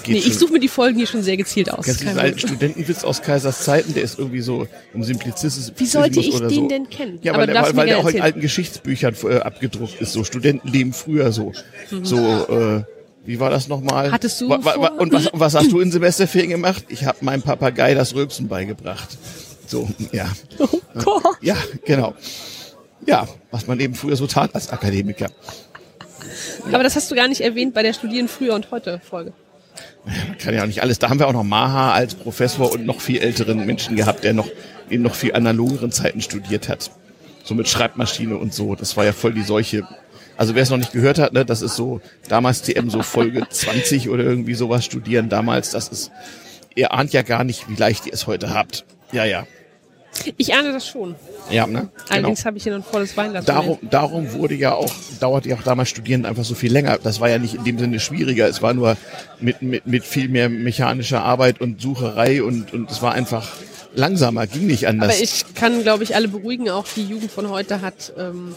[0.07, 1.85] Nee, ich suche mir die Folgen hier schon sehr gezielt aus.
[1.87, 2.39] Du Kein diesen alten.
[2.39, 3.93] Studentenwitz aus Kaisers Zeiten?
[3.95, 6.69] Der ist irgendwie so im Simplizismus Wie sollte ich oder den so.
[6.69, 7.19] denn kennen?
[7.23, 10.13] Ja, Aber weil, weil, weil der auch in alten Geschichtsbüchern äh, abgedruckt ist.
[10.13, 11.53] So Studentenleben früher so.
[11.91, 12.05] Mhm.
[12.05, 12.83] So, äh,
[13.27, 14.11] wie war das nochmal?
[14.11, 16.85] Hattest du Wa- wa- Und was, und was hast du in Semesterferien gemacht?
[16.89, 19.19] Ich habe meinem Papagei das Rülpsen beigebracht.
[19.67, 20.31] So, ja.
[20.59, 20.69] Oh
[21.05, 21.37] Gott.
[21.43, 22.15] Ja, genau.
[23.07, 25.29] Ja, was man eben früher so tat als Akademiker.
[26.73, 29.33] Aber das hast du gar nicht erwähnt bei der Studieren früher und heute Folge.
[30.05, 30.99] Man kann ja auch nicht alles.
[30.99, 34.33] Da haben wir auch noch Maha als Professor und noch viel älteren Menschen gehabt, der
[34.33, 34.49] noch
[34.89, 36.91] in noch viel analogeren Zeiten studiert hat.
[37.45, 38.75] So mit Schreibmaschine und so.
[38.75, 39.87] Das war ja voll die Seuche.
[40.37, 43.47] Also wer es noch nicht gehört hat, ne, das ist so damals TM so Folge
[43.51, 45.71] 20 oder irgendwie sowas studieren damals.
[45.71, 46.11] Das ist,
[46.75, 48.85] ihr ahnt ja gar nicht, wie leicht ihr es heute habt.
[49.13, 49.47] Ja, ja.
[50.37, 51.15] Ich ahne das schon.
[51.51, 51.81] Ja, ne?
[51.81, 51.91] Genau.
[52.09, 53.45] Allerdings habe ich hier noch ein volles Weinglas.
[53.45, 56.99] Darum, darum wurde ja auch, dauerte ja auch damals Studieren einfach so viel länger.
[57.03, 58.49] Das war ja nicht in dem Sinne schwieriger.
[58.49, 58.97] Es war nur
[59.41, 63.49] mit, mit, mit viel mehr mechanischer Arbeit und Sucherei und, und es war einfach
[63.95, 65.15] langsamer, ging nicht anders.
[65.15, 66.69] Aber ich kann, glaube ich, alle beruhigen.
[66.71, 68.55] Auch die Jugend von heute hat ähm,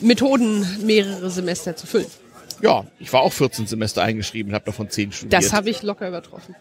[0.00, 2.06] Methoden, mehrere Semester zu füllen.
[2.60, 5.32] ja, ich war auch 14 Semester eingeschrieben, habe davon 10 studiert.
[5.42, 6.54] Das habe ich locker übertroffen.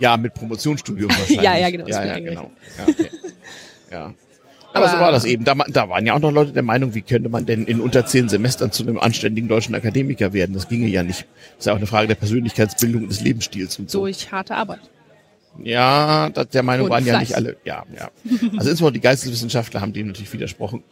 [0.00, 1.40] ja, mit Promotionsstudium wahrscheinlich.
[1.40, 2.50] Ja, ja, genau, Ja, mir ja, eingerechnet.
[2.76, 2.86] genau.
[2.86, 3.10] Ja, okay.
[3.90, 4.14] Ja.
[4.74, 5.44] Aber, Aber- so war das eben.
[5.44, 8.04] Da, da waren ja auch noch Leute der Meinung, wie könnte man denn in unter
[8.06, 10.52] zehn Semestern zu einem anständigen deutschen Akademiker werden?
[10.52, 11.20] Das ginge ja nicht.
[11.56, 14.00] Das ist ja auch eine Frage der Persönlichkeitsbildung und des Lebensstils und so.
[14.00, 14.80] Durch harte Arbeit.
[15.64, 17.28] Ja, das, der Meinung Und waren ja Fleiß.
[17.28, 17.56] nicht alle.
[17.64, 18.10] Ja, ja.
[18.24, 20.84] Also insbesondere die Geisteswissenschaftler haben dem natürlich widersprochen.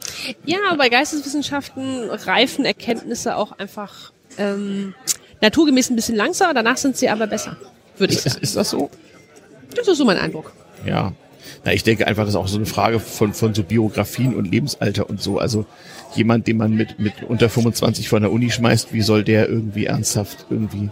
[0.45, 4.95] Ja, bei Geisteswissenschaften reifen Erkenntnisse auch einfach ähm,
[5.41, 7.57] naturgemäß ein bisschen langsamer, danach sind sie aber besser,
[7.99, 8.43] würde ich Ist, ist, sagen.
[8.45, 8.91] ist das so?
[9.77, 10.53] Das ist so mein Eindruck.
[10.85, 11.13] Ja.
[11.65, 14.51] Na, ich denke einfach, das ist auch so eine Frage von, von so Biografien und
[14.51, 15.39] Lebensalter und so.
[15.39, 15.67] Also
[16.15, 19.87] jemand, den man mit, mit unter 25 von der Uni schmeißt, wie soll der irgendwie
[19.87, 20.91] ernsthaft irgendwie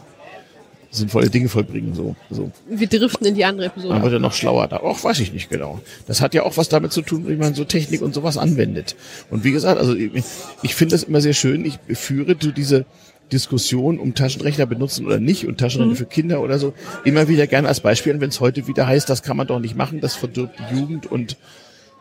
[0.91, 1.95] sinnvolle Dinge vollbringen?
[1.95, 2.51] So, so.
[2.69, 3.95] Wir driften in die andere Episode.
[3.95, 4.79] Dann wird er noch schlauer da.
[4.79, 5.81] Auch weiß ich nicht genau.
[6.07, 8.97] Das hat ja auch was damit zu tun, wie man so Technik und sowas anwendet.
[9.31, 10.25] Und wie gesagt, also ich,
[10.63, 11.65] ich finde das immer sehr schön.
[11.65, 12.87] Ich führe diese
[13.33, 17.69] Diskussion um Taschenrechner benutzen oder nicht und Taschenrechner für Kinder oder so immer wieder gerne
[17.69, 20.59] als Beispiel, wenn es heute wieder heißt, das kann man doch nicht machen, das verdirbt
[20.59, 21.37] die Jugend und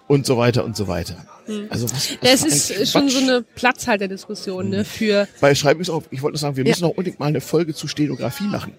[0.07, 1.26] und so weiter und so weiter.
[1.69, 6.03] Also was, was ja, es ist schon so eine Platzhalterdiskussion ne, für Bei Schreibungs auf,
[6.11, 6.71] ich wollte nur sagen, wir Ja.
[6.71, 8.74] müssen auch unbedingt mal eine Folge zu Stenografie machen.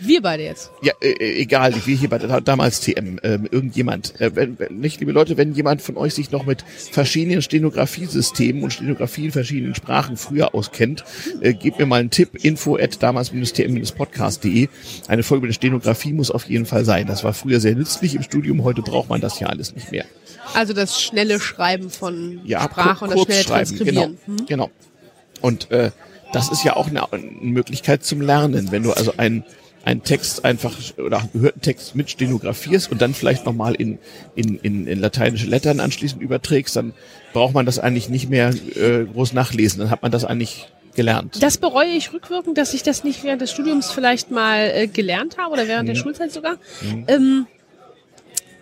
[0.00, 0.70] Wir beide jetzt.
[0.82, 4.18] Ja, äh, äh, egal, wir hier bei da- damals TM, ähm, irgendjemand.
[4.20, 8.72] Äh, wenn, nicht, liebe Leute, wenn jemand von euch sich noch mit verschiedenen Stenografiesystemen und
[8.72, 11.04] Stenografie in verschiedenen Sprachen früher auskennt,
[11.42, 14.68] äh, gebt mir mal einen Tipp, info at damals-tm-podcast.de.
[15.08, 17.06] Eine Folge mit der Stenografie muss auf jeden Fall sein.
[17.06, 20.04] Das war früher sehr nützlich im Studium, heute braucht man das ja alles nicht mehr.
[20.54, 24.18] Also das schnelle Schreiben von Ja, Sprache und das schnelle Kurzschreiben, Transkribieren.
[24.26, 24.70] Genau, genau.
[25.42, 25.90] Und äh,
[26.32, 29.44] das ist ja auch eine, eine Möglichkeit zum Lernen, wenn du also einen
[29.84, 33.98] einen Text einfach oder einen gehörten Text mit stenografierst und dann vielleicht nochmal in,
[34.34, 36.92] in, in, in lateinische Lettern anschließend überträgst, dann
[37.32, 39.80] braucht man das eigentlich nicht mehr äh, groß nachlesen.
[39.80, 41.42] Dann hat man das eigentlich gelernt.
[41.42, 45.38] Das bereue ich rückwirkend, dass ich das nicht während des Studiums vielleicht mal äh, gelernt
[45.38, 46.00] habe oder während der Mhm.
[46.00, 46.56] Schulzeit sogar.
[47.06, 47.46] Ähm,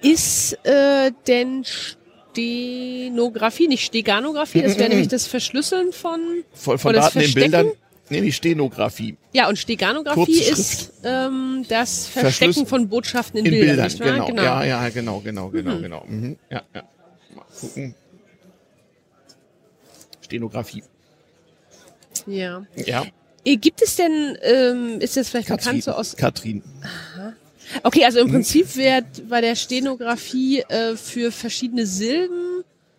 [0.02, 6.20] ist äh, denn Stenografie, nicht Steganographie, das wäre nämlich das Verschlüsseln von,
[6.52, 7.34] Von, von Daten in.
[7.34, 7.72] Bildern.
[8.10, 9.16] Die Stenografie.
[9.32, 12.22] Ja, und Steganographie Kurze ist ähm, das Verstecken
[12.54, 12.66] Verschlüsseln.
[12.66, 14.26] von Botschaften in, In Bildern, Bildern, wahr?
[14.26, 14.42] genau.
[14.42, 16.04] Ja, ja, genau, genau, genau, genau.
[16.08, 16.36] Mhm.
[16.50, 16.82] Ja, ja.
[17.34, 17.94] Mal gucken.
[20.22, 20.82] Stenografie.
[22.26, 22.64] ja.
[22.76, 23.04] Ja.
[23.44, 25.64] Äh, Gibt es denn, ähm, ist das vielleicht Katrin.
[25.78, 26.62] bekannt so aus Katrin.
[27.82, 32.57] Okay, also im Prinzip wird bei der Stenografie äh, für verschiedene Silben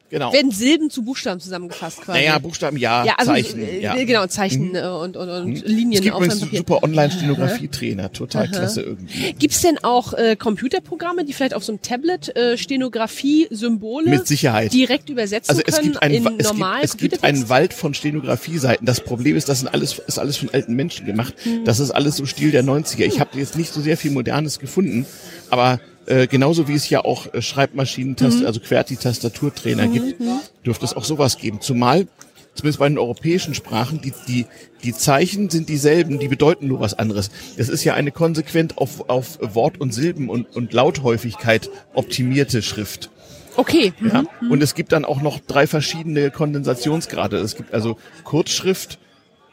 [0.10, 0.34] Genau.
[0.34, 2.20] werden Silben zu Buchstaben zusammengefasst quasi.
[2.20, 3.62] Naja, Buchstaben ja, ja, also Zeichen.
[3.62, 3.94] äh, ja.
[3.96, 4.08] Mhm.
[4.08, 8.82] genau Zeichen äh, und, und, und Es Linien gibt auf übrigens super Online-Stenografie-Trainer, total klasse
[8.82, 9.34] irgendwie.
[9.34, 14.74] Gibt's denn auch äh, Computerprogramme, die vielleicht auf so einem Tablet äh, Stenografie-Symbole Mit Sicherheit.
[14.74, 18.86] direkt übersetzen Also es können gibt, einen, es, gibt, es gibt einen Wald von Stenografie-Seiten.
[18.86, 21.36] Das Problem ist, das sind alles, ist alles von alten Menschen gemacht.
[21.44, 21.66] Hm.
[21.66, 23.06] Das ist alles so Stil der 90er.
[23.06, 25.06] Ich habe jetzt nicht so sehr viel Modernes gefunden,
[25.50, 25.80] aber
[26.10, 28.46] äh, genauso wie es ja auch äh, Schreibmaschinen, Hm.
[28.46, 30.22] also QWERTY-Tastaturtrainer gibt,
[30.66, 31.62] dürfte es auch sowas geben.
[31.62, 32.08] Zumal
[32.56, 34.46] zumindest bei den europäischen Sprachen, die, die,
[34.84, 37.30] die Zeichen sind dieselben, die bedeuten nur was anderes.
[37.58, 43.10] Es ist ja eine konsequent auf, auf Wort- und Silben- und, und Lauthäufigkeit optimierte Schrift.
[43.56, 43.94] Okay.
[44.02, 44.24] Ja?
[44.50, 47.38] Und es gibt dann auch noch drei verschiedene Kondensationsgrade.
[47.38, 49.00] Es gibt also Kurzschrift,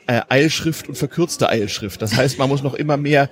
[0.07, 2.01] äh, Eilschrift und verkürzte Eilschrift.
[2.01, 3.29] Das heißt, man muss noch immer mehr,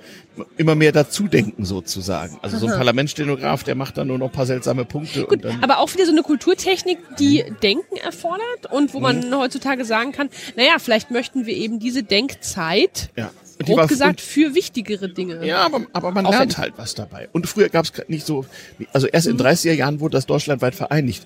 [0.57, 2.37] immer mehr dazu denken sozusagen.
[2.41, 5.79] Also so ein Parlamentsstenograf, der macht dann nur noch ein paar seltsame Punkte Gut, aber
[5.79, 7.57] auch wieder so eine Kulturtechnik, die Mhm.
[7.61, 13.09] Denken erfordert und wo man heutzutage sagen kann, naja, vielleicht möchten wir eben diese Denkzeit,
[13.15, 13.31] ja.
[13.57, 15.45] Und grob gesagt, für wichtigere Dinge.
[15.45, 17.29] Ja, aber, aber man lernt halt was dabei.
[17.31, 18.45] Und früher gab es nicht so,
[18.91, 21.25] also erst in 30er Jahren wurde das deutschlandweit vereinigt.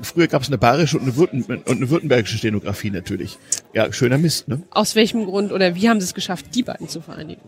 [0.00, 3.38] Früher gab es eine bayerische und eine, Württen, und eine württembergische Stenografie natürlich.
[3.74, 4.62] Ja, schöner Mist, ne?
[4.70, 7.40] Aus welchem Grund oder wie haben sie es geschafft, die beiden zu vereinigen?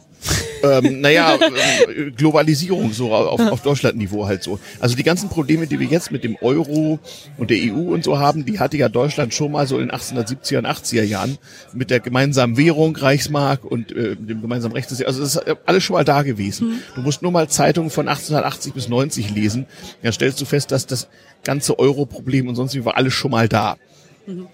[0.63, 1.35] ähm, naja,
[1.89, 4.59] äh, Globalisierung so auf, auf Deutschlandniveau halt so.
[4.81, 6.99] Also die ganzen Probleme, die wir jetzt mit dem Euro
[7.37, 9.97] und der EU und so haben, die hatte ja Deutschland schon mal so in den
[9.97, 11.39] 1870er und 80er Jahren
[11.73, 15.07] mit der gemeinsamen Währung, Reichsmark und äh, dem gemeinsamen Rechtssystem.
[15.07, 16.83] Also das ist alles schon mal da gewesen.
[16.95, 19.67] Du musst nur mal Zeitungen von 1880 bis 90 lesen,
[20.03, 21.09] dann stellst du fest, dass das
[21.45, 23.77] ganze Euro-Problem und sonst wie war alles schon mal da.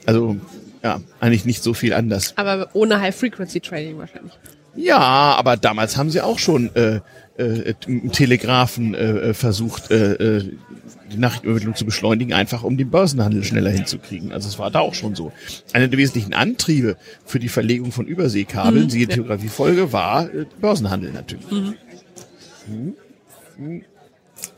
[0.04, 0.36] Also
[0.82, 2.34] ja, eigentlich nicht so viel anders.
[2.36, 4.32] Aber ohne High-Frequency-Trading wahrscheinlich.
[4.74, 7.00] Ja, aber damals haben sie auch schon äh,
[7.36, 7.74] äh,
[8.12, 10.56] Telegrafen äh, äh, versucht, äh, äh,
[11.12, 14.32] die Nachrichtenübermittlung zu beschleunigen, einfach um den Börsenhandel schneller hinzukriegen.
[14.32, 15.30] Also es war da auch schon so.
[15.72, 21.46] Einer der wesentlichen Antriebe für die Verlegung von Überseekabeln, siehe Telegrafie-Folge, war äh, Börsenhandel natürlich.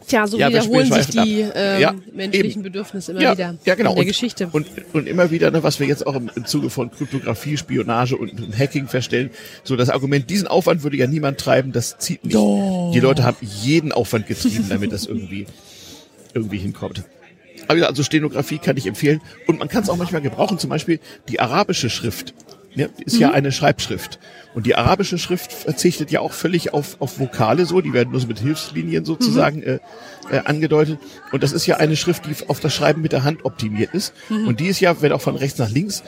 [0.07, 2.63] Tja, so Ja, wiederholen sich die ähm, Ja, menschlichen eben.
[2.63, 3.91] Bedürfnisse immer ja, wieder ja, genau.
[3.91, 4.49] in der und, Geschichte.
[4.53, 8.17] Und, und immer wieder, ne, was wir jetzt auch im, im Zuge von Kryptographie, Spionage
[8.17, 9.31] und, und Hacking feststellen,
[9.63, 12.37] so das Argument, diesen Aufwand würde ja niemand treiben, das zieht nicht.
[12.37, 15.47] Die Leute haben jeden Aufwand getrieben, damit das irgendwie,
[16.35, 17.05] irgendwie hinkommt.
[17.69, 19.21] Aber ja, also Stenografie kann ich empfehlen.
[19.47, 22.35] Und man kann es auch manchmal gebrauchen, zum Beispiel die arabische Schrift.
[23.05, 24.19] Ist ja eine Schreibschrift.
[24.55, 28.21] Und die arabische Schrift verzichtet ja auch völlig auf, auf Vokale so, die werden nur
[28.21, 29.79] so mit Hilfslinien sozusagen äh,
[30.31, 30.99] äh, angedeutet.
[31.33, 34.13] Und das ist ja eine Schrift, die auf das Schreiben mit der Hand optimiert ist.
[34.31, 36.03] Und die ist ja, wenn auch von rechts nach links,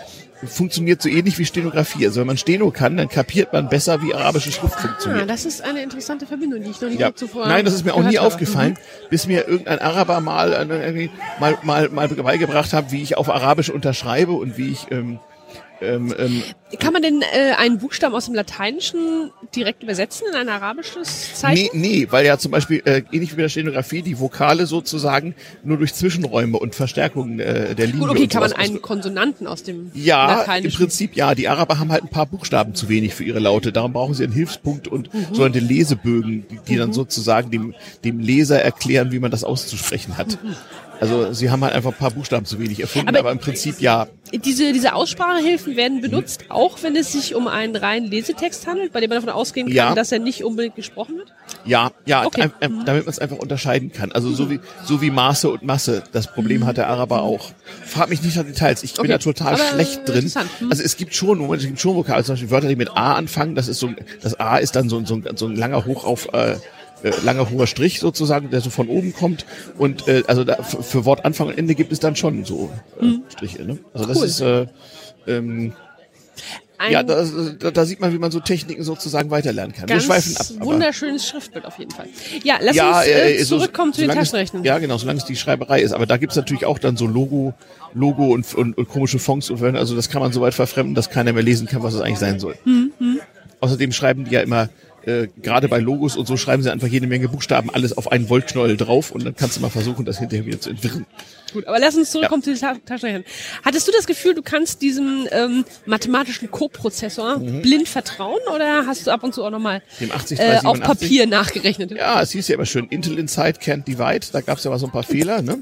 [0.44, 2.06] funktioniert so ähnlich wie Stenografie.
[2.06, 5.30] Also wenn man Steno kann, dann kapiert man besser, wie arabische Schrift Ah, funktioniert.
[5.30, 7.14] das ist eine interessante Verbindung, die ich noch nicht Ja.
[7.14, 8.26] zuvor Nein, das ist mir auch nie habe.
[8.26, 8.76] aufgefallen,
[9.10, 11.08] bis mir irgendein Araber mal, äh,
[11.40, 15.18] mal, mal, mal beigebracht hat, wie ich auf Arabisch unterschreibe und wie ich ähm,
[15.80, 16.42] ähm, ähm,
[16.78, 21.68] Kann man denn äh, einen Buchstaben aus dem Lateinischen direkt übersetzen in ein arabisches Zeichen?
[21.72, 25.34] Nee, nee, weil ja zum Beispiel, äh, ähnlich wie bei der Stenografie, die Vokale sozusagen
[25.64, 29.62] nur durch Zwischenräume und Verstärkungen äh, der Linie Gut, okay, kann man einen Konsonanten aus
[29.62, 30.78] dem Ja, im Lateinischen...
[30.78, 31.34] Prinzip ja.
[31.34, 33.72] Die Araber haben halt ein paar Buchstaben zu wenig für ihre Laute.
[33.72, 35.26] Darum brauchen sie einen Hilfspunkt und Mhm.
[35.30, 37.74] sogenannte Lesebögen, die, die dann sozusagen dem,
[38.04, 40.38] dem Leser erklären, wie man das auszusprechen hat.
[41.00, 43.80] Also sie haben halt einfach ein paar Buchstaben zu wenig erfunden, aber, Aber- im Prinzip
[43.80, 44.06] ja.
[44.44, 49.00] Diese, diese Aussprachehilfen werden benutzt, auch wenn es sich um einen reinen Lesetext handelt, bei
[49.00, 49.94] dem man davon ausgehen kann, Ja.
[49.94, 51.32] dass er nicht unbedingt gesprochen wird.
[51.64, 52.50] Ja, ja, Okay.
[52.60, 54.10] ein- damit man es einfach unterscheiden kann.
[54.10, 56.02] Also so wie so wie Maße und Masse.
[56.12, 57.50] Das Problem hat der Araber auch.
[57.84, 58.82] Frag mich nicht nach Details.
[58.82, 59.12] Ich bin Okay.
[59.12, 60.32] da total Aber, schlecht äh, drin.
[60.58, 60.70] Hm.
[60.70, 63.14] Also es gibt schon, Moment, es gibt schon Vokale, zum Beispiel Wörter, die mit A
[63.14, 63.54] anfangen.
[63.54, 63.90] Das ist so,
[64.22, 66.56] das A ist dann so, ein- so, ein- so ein langer Hoch auf äh,
[67.06, 69.46] äh, langer hoher Strich sozusagen, der so von oben kommt.
[69.78, 73.06] Und äh, also da, für Wort Anfang und Ende gibt es dann schon so äh,
[73.32, 73.64] Striche.
[73.64, 73.78] Ne?
[73.94, 74.18] Also das.
[74.18, 74.26] Cool.
[74.26, 74.66] ist äh,
[75.26, 75.72] ähm,
[76.78, 77.24] Ein ja, da,
[77.58, 79.88] da, da sieht man, wie man so Techniken sozusagen weiterlernen kann.
[79.88, 80.46] Wir ganz schweifen ab.
[80.56, 82.06] aber- wunderschönes Schriftbild auf jeden Fall.
[82.44, 84.64] Ja, lass ja, uns äh, äh, so- zurückkommen zu den solange es- Taschenrechnern.
[84.64, 85.92] Ja, genau, solange es die Schreiberei ist.
[85.92, 87.54] Aber da gibt's natürlich auch dann so Logo,
[87.94, 91.08] Logo und, und, und komische Fonts und also das kann man so weit verfremden, dass
[91.08, 92.56] keiner mehr lesen kann, was es eigentlich sein soll.
[92.66, 92.92] Mhm.
[93.60, 94.68] Außerdem schreiben die ja immer,
[95.06, 98.28] äh, gerade bei Logos und so schreiben sie einfach jede Menge Buchstaben alles auf einen
[98.28, 101.06] Wollknäuel drauf und dann kannst du mal versuchen, das hinterher wieder zu entwirren.
[101.52, 103.24] Gut, aber lass uns zurückkommen zu den Ta Taschenrechnern.
[103.64, 109.12] Hattest du das Gefühl, du kannst diesem ähm, mathematischen Co-Prozessor blind vertrauen oder hast du
[109.12, 110.06] ab und zu auch nochmal Mhm.
[110.06, 110.82] Dem 80 äh, auf 87?
[110.82, 111.90] Papier nachgerechnet?
[111.92, 114.26] Ja, es hieß ja immer schön, Intel Inside can't divide.
[114.32, 115.42] Da gab's ja mal so ein paar Fehler.
[115.42, 115.58] Ne?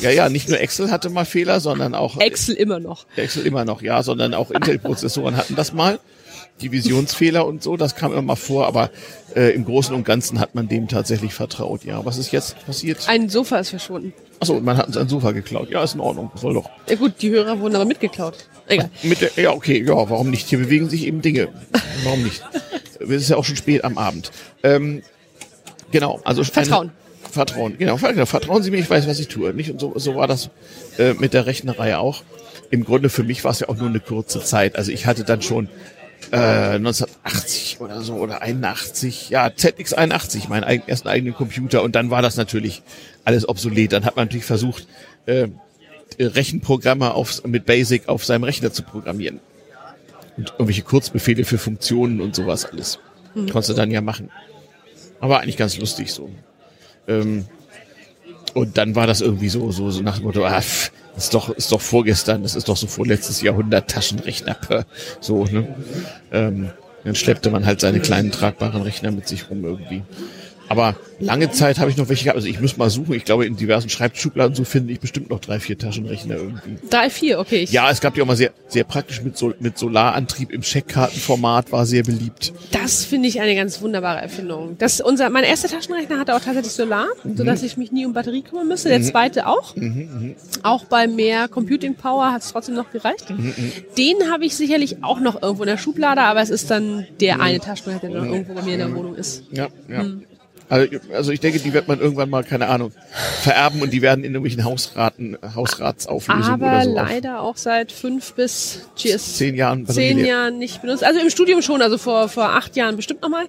[0.00, 3.06] Ja, ja, nicht nur Excel hatte mal Fehler, sondern auch Excel immer noch.
[3.16, 5.98] Excel immer noch, ja, sondern auch Intel-Prozessoren hatten das mal.
[6.62, 8.90] Divisionsfehler und so, das kam immer mal vor, aber
[9.34, 11.84] äh, im Großen und Ganzen hat man dem tatsächlich vertraut.
[11.84, 13.08] Ja, was ist jetzt passiert?
[13.08, 14.12] Ein Sofa ist verschwunden.
[14.40, 15.70] Achso, man hat uns ein Sofa geklaut.
[15.70, 16.68] Ja, ist in Ordnung, soll doch.
[16.88, 18.46] Ja gut, die Hörer wurden aber mitgeklaut.
[18.68, 18.90] Egal.
[19.02, 20.48] Mit der, ja, okay, ja, warum nicht?
[20.48, 21.48] Hier bewegen sich eben Dinge.
[22.04, 22.42] Warum nicht?
[22.98, 24.32] Es ist ja auch schon spät am Abend.
[24.62, 25.02] Ähm,
[25.92, 26.92] genau, also eine- Vertrauen.
[27.30, 29.52] Vertrauen, genau, ver- Vertrauen Sie mir, ich weiß, was ich tue.
[29.52, 29.70] Nicht?
[29.70, 30.48] Und so, so war das
[30.98, 32.22] äh, mit der Rechnerei auch.
[32.70, 34.76] Im Grunde für mich war es ja auch nur eine kurze Zeit.
[34.76, 35.68] Also ich hatte dann schon
[36.32, 42.10] äh, 1980 oder so oder 81, ja, ZX81, meinen eigen, ersten eigenen Computer und dann
[42.10, 42.82] war das natürlich
[43.24, 43.92] alles obsolet.
[43.92, 44.86] Dann hat man natürlich versucht,
[45.26, 45.48] äh,
[46.18, 49.40] Rechenprogramme auf, mit Basic auf seinem Rechner zu programmieren.
[50.36, 52.98] Und irgendwelche Kurzbefehle für Funktionen und sowas alles.
[53.34, 54.30] Konntest du dann ja machen.
[55.20, 56.30] Aber eigentlich ganz lustig so.
[57.08, 57.46] Ähm,
[58.54, 61.50] und dann war das irgendwie so, so, so nach dem Motto, ah, pff, ist doch,
[61.50, 64.56] ist doch vorgestern, das ist doch so vorletztes Jahrhundert Taschenrechner,
[65.20, 65.66] so, ne?
[66.32, 66.70] Ähm,
[67.04, 70.02] dann schleppte man halt seine kleinen tragbaren Rechner mit sich rum irgendwie.
[70.68, 72.36] Aber lange Zeit habe ich noch welche gehabt.
[72.36, 73.14] Also ich muss mal suchen.
[73.14, 76.76] Ich glaube, in diversen Schreibschubladen so finde ich bestimmt noch drei, vier Taschenrechner irgendwie.
[76.90, 77.66] Drei, vier, okay.
[77.70, 81.72] Ja, es gab die auch mal sehr, sehr praktisch mit, Sol mit Solarantrieb im Checkkartenformat,
[81.72, 82.52] war sehr beliebt.
[82.72, 84.76] Das finde ich eine ganz wunderbare Erfindung.
[84.78, 87.36] Das, unser, mein erster Taschenrechner hatte auch tatsächlich Solar, Mhm.
[87.36, 88.88] sodass ich mich nie um Batterie kümmern müsste.
[88.88, 89.74] Der zweite auch.
[89.76, 93.30] Mhm, Auch bei mehr Computing Power hat es trotzdem noch gereicht.
[93.30, 93.54] Mhm,
[93.96, 97.04] Den habe ich sicherlich auch noch irgendwo in der Schublade, aber es ist dann Mhm.
[97.20, 99.44] der eine Taschenrechner, der noch irgendwo bei mir in der Wohnung ist.
[99.52, 100.04] Ja, ja.
[100.68, 102.92] Also, also ich denke, die wird man irgendwann mal, keine Ahnung,
[103.42, 108.34] vererben und die werden in irgendwelchen Hausraten, Hausratsauflösungen Aber oder so leider auch seit fünf
[108.34, 111.04] bis cheers, zehn Jahren zehn Jahren nicht benutzt.
[111.04, 113.46] Also im Studium schon, also vor, vor acht Jahren bestimmt nochmal.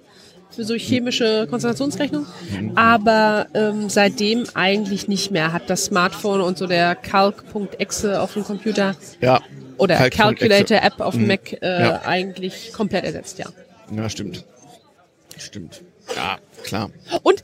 [0.50, 2.26] Für so chemische Konzentrationsrechnung.
[2.74, 5.52] Aber ähm, seitdem eigentlich nicht mehr.
[5.52, 9.40] Hat das Smartphone und so der Calc.exe auf dem Computer Ja.
[9.76, 12.02] oder Calc- Calculator App auf dem Mac äh, Ja.
[12.06, 13.46] eigentlich komplett ersetzt, ja.
[13.94, 14.44] Ja, stimmt.
[15.36, 15.82] Stimmt.
[16.16, 16.90] Ja, klar.
[17.22, 17.42] Und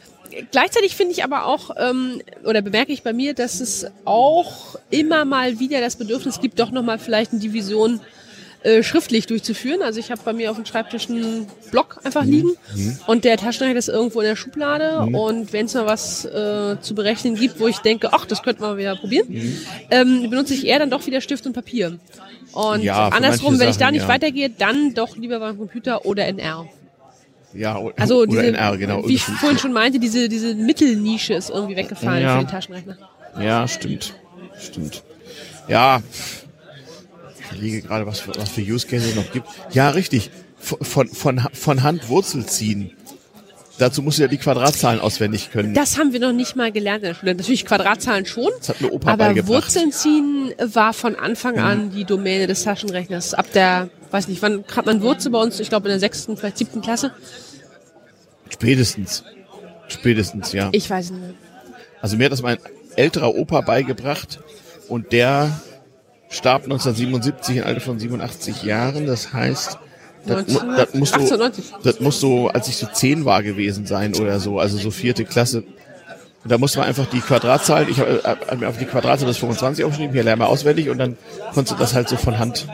[0.51, 5.25] gleichzeitig finde ich aber auch, ähm, oder bemerke ich bei mir, dass es auch immer
[5.25, 8.01] mal wieder das Bedürfnis gibt, doch nochmal vielleicht eine Division
[8.65, 9.83] äh, schriftlich durchzuführen.
[9.83, 12.53] Also ich habe bei mir auf dem Schreibtisch einen Block einfach liegen
[13.07, 16.95] und der Taschenrechner ist irgendwo in der Schublade und wenn es mal was äh, zu
[16.95, 19.27] berechnen gibt, wo ich denke, ach, das könnte man mal wieder probieren,
[19.91, 21.99] ähm, benutze ich eher dann doch wieder Stift und Papier.
[22.53, 24.09] Und Ja, andersrum, wenn ich da nicht ja.
[24.09, 26.67] weitergehe, dann doch lieber beim Computer oder in R.
[27.55, 29.07] Ja, Also diese, NR, genau.
[29.09, 32.39] wie ich vorhin schon meinte, diese, diese Mittelnische ist irgendwie weggefallen Ja.
[32.39, 32.99] für den Taschenrechner.
[33.41, 34.15] Ja, stimmt.
[34.59, 35.03] Stimmt.
[35.69, 36.03] Ja.
[37.53, 39.47] Ich liege gerade, was für, was für Use Cases es noch gibt.
[39.73, 40.31] Ja, richtig.
[40.59, 42.91] Von, von, von, Hand Wurzel ziehen.
[43.79, 45.75] Dazu musst du ja die Quadratzahlen auswendig können.
[45.75, 47.35] Das haben wir noch nicht mal gelernt in der Schule.
[47.35, 49.47] Natürlich Quadratzahlen schon, Das hat mir Opa aber.
[49.49, 53.35] Wurzeln ziehen war von Anfang an die Domäne des Taschenrechners.
[53.35, 55.61] Ab der, weiß nicht, wann hat man Wurzel bei uns?
[55.61, 57.13] Ich glaube in der sechsten, vielleicht siebten Klasse.
[58.49, 59.25] Spätestens.
[59.89, 60.69] Spätestens, ja.
[60.73, 61.35] Ich weiß nicht mehr.
[62.01, 62.59] Also mir hat das mein
[62.97, 64.41] älterer Opa beigebracht
[64.89, 65.51] und der
[66.29, 69.07] starb 1977 im Alter von 87 Jahren.
[69.07, 69.79] Das heißt,
[70.27, 71.65] das, mu- das, muss so, 1890.
[71.83, 75.25] das muss so, als ich so zehn war gewesen sein oder so, also so vierte
[75.25, 75.65] Klasse.
[76.45, 79.39] Und da musste man einfach die Quadratzahl, ich habe hab mir auf die Quadratzahl des
[79.39, 81.17] 25 aufgeschrieben, hier lernen wir auswendig und dann
[81.53, 82.67] konntest du das halt so von Hand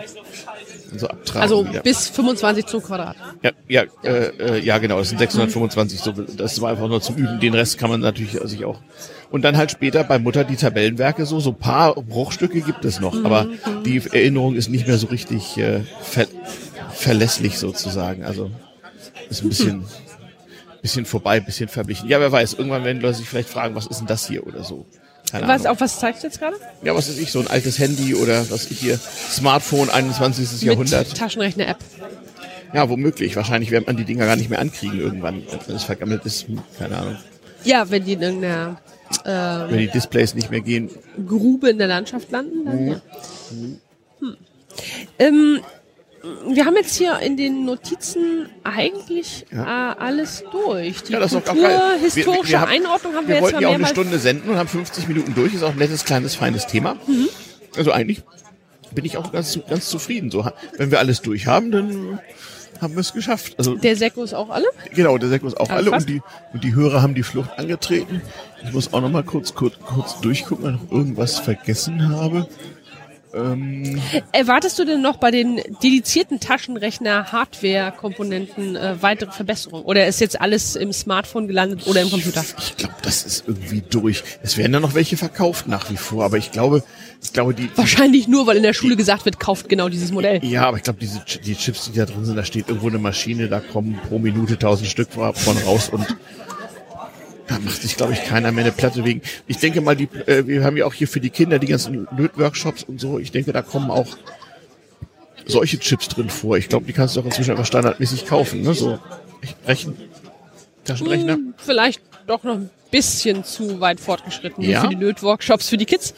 [0.98, 1.42] so abtragen.
[1.42, 1.80] Also wieder.
[1.80, 3.16] bis 25 zum Quadrat.
[3.42, 6.00] Ja, ja, äh, äh, ja, genau, das sind 625.
[6.00, 7.40] So, das war einfach nur zum Üben.
[7.40, 8.78] Den Rest kann man natürlich sich auch
[9.30, 13.24] Und dann halt später bei Mutter die Tabellenwerke so, so paar Bruchstücke gibt es noch,
[13.24, 13.46] aber
[13.84, 16.26] die Erinnerung ist nicht mehr so richtig äh, ver
[16.92, 18.24] verlässlich sozusagen.
[18.24, 18.50] Also
[19.30, 19.84] ist ein bisschen,
[20.82, 22.08] bisschen vorbei, bisschen verblichen.
[22.08, 24.64] Ja, wer weiß, irgendwann werden Leute sich vielleicht fragen, was ist denn das hier oder
[24.64, 24.86] so.
[25.30, 25.72] Keine Was, Ahnung.
[25.72, 26.56] auf was zeigst du jetzt gerade?
[26.82, 30.62] Ja, was ist ich, so ein altes Handy oder was ich hier, Smartphone 21.
[30.62, 31.08] Jahrhundert.
[31.08, 31.78] Mit Taschenrechner-App.
[32.72, 33.36] Ja, womöglich.
[33.36, 36.46] Wahrscheinlich wird man die Dinger gar nicht mehr ankriegen irgendwann, wenn es vergammelt ist.
[36.78, 37.16] Keine Ahnung.
[37.64, 38.80] Ja, wenn die in irgendeiner
[39.24, 40.88] Wenn die Displays nicht mehr gehen.
[41.26, 42.88] Grube in der Landschaft landen, dann Mhm.
[42.90, 43.00] ja.
[43.50, 44.36] Hm.
[45.18, 45.60] Ähm,
[46.48, 51.02] wir haben jetzt hier in den Notizen eigentlich äh, alles durch.
[51.04, 51.80] Die Ja, das ist doch auch geil.
[52.14, 53.86] Wir- wir- haben- Einordnung haben wir, Wir jetzt wollten mal ja auch eine.
[53.86, 55.54] Stunde senden und haben 50 Minuten durch.
[55.54, 56.94] Ist auch ein nettes, kleines, feines Thema.
[57.06, 57.28] Mhm.
[57.76, 58.22] Also eigentlich
[58.94, 60.30] bin ich auch ganz, ganz zufrieden.
[60.30, 60.44] So,
[60.76, 62.18] wenn wir alles durch haben, dann
[62.80, 63.54] haben wir es geschafft.
[63.58, 64.66] Also Der Sekko ist auch alle?
[64.94, 66.08] Genau, der Sekko ist auch Aber alle fast.
[66.08, 68.20] und die, und die Hörer haben die Flucht angetreten.
[68.64, 72.48] Ich muss auch noch mal kurz, kurz, kurz durchgucken, ob ich noch irgendwas vergessen habe.
[73.32, 79.84] Erwartest du denn noch bei den dedizierten Taschenrechner-Hardware-Komponenten äh, weitere Verbesserungen?
[79.84, 82.44] Oder ist jetzt alles im Smartphone gelandet oder im Computer?
[82.58, 84.24] Ich glaube, das ist irgendwie durch.
[84.42, 86.82] Es werden ja noch welche verkauft nach wie vor, aber ich glaube,
[87.22, 90.10] ich glaube, die, die Wahrscheinlich nur, weil in der Schule gesagt wird, kauft genau dieses
[90.10, 90.44] Modell.
[90.44, 92.98] ja, aber ich glaube, diese die Chips, die da drin sind, da steht irgendwo eine
[92.98, 96.06] Maschine, da kommen pro Minute tausend Stück von raus und
[97.50, 99.22] da macht sich, glaube ich, keiner mehr eine Platte wegen.
[99.48, 102.06] Ich denke mal, die, äh, wir haben ja auch hier für die Kinder die ganzen
[102.16, 103.18] Lötworkshops und so.
[103.18, 104.06] Ich denke, da kommen auch
[105.46, 106.56] solche Chips drin vor.
[106.58, 108.72] Ich glaube, die kannst du auch inzwischen einfach standardmäßig kaufen, ne?
[108.72, 109.00] So
[109.66, 109.96] Rechen,
[110.84, 111.34] Taschenrechner.
[111.34, 114.82] Hm, Vielleicht doch noch ein bisschen zu weit fortgeschritten Ja?
[114.82, 116.14] für die Lötworkshops für die Kids.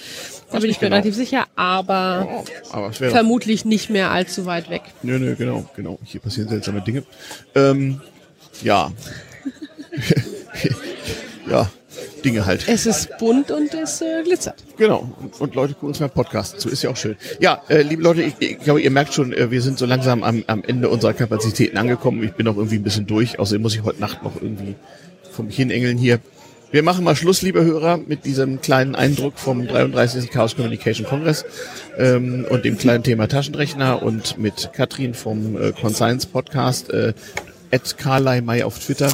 [0.51, 0.97] Da bin ich mir genau.
[0.97, 4.83] relativ sicher, aber Oh, aber vermutlich nicht mehr allzu weit weg.
[5.03, 5.99] Nö, nö, genau, genau.
[6.05, 7.05] Hier passieren seltsame Dinge.
[7.55, 8.03] Ähm,
[8.63, 8.93] ja.
[11.51, 11.71] ja,
[12.25, 12.69] Dinge halt.
[12.69, 14.63] Es ist bunt und es äh, glitzert.
[14.77, 15.13] Genau.
[15.21, 16.69] Und, und Leute gucken uns mal Podcasts zu.
[16.69, 17.17] Ist ja auch schön.
[17.41, 20.23] Ja, äh, liebe Leute, ich, ich glaube, ihr merkt schon, äh, wir sind so langsam
[20.23, 22.23] am, am Ende unserer Kapazitäten angekommen.
[22.23, 23.39] Ich bin auch irgendwie ein bisschen durch.
[23.39, 24.75] Außerdem muss ich heute Nacht noch irgendwie
[25.31, 26.21] vom Hinengeln hier.
[26.71, 30.31] Wir machen mal Schluss, liebe Hörer, mit diesem kleinen Eindruck vom 33.
[30.31, 31.45] Chaos Communication Congress
[31.99, 37.13] ähm, und dem kleinen Thema Taschenrechner und mit Katrin vom äh, Conscience Podcast, äh,
[37.71, 39.13] at Carlai Mai auf Twitter.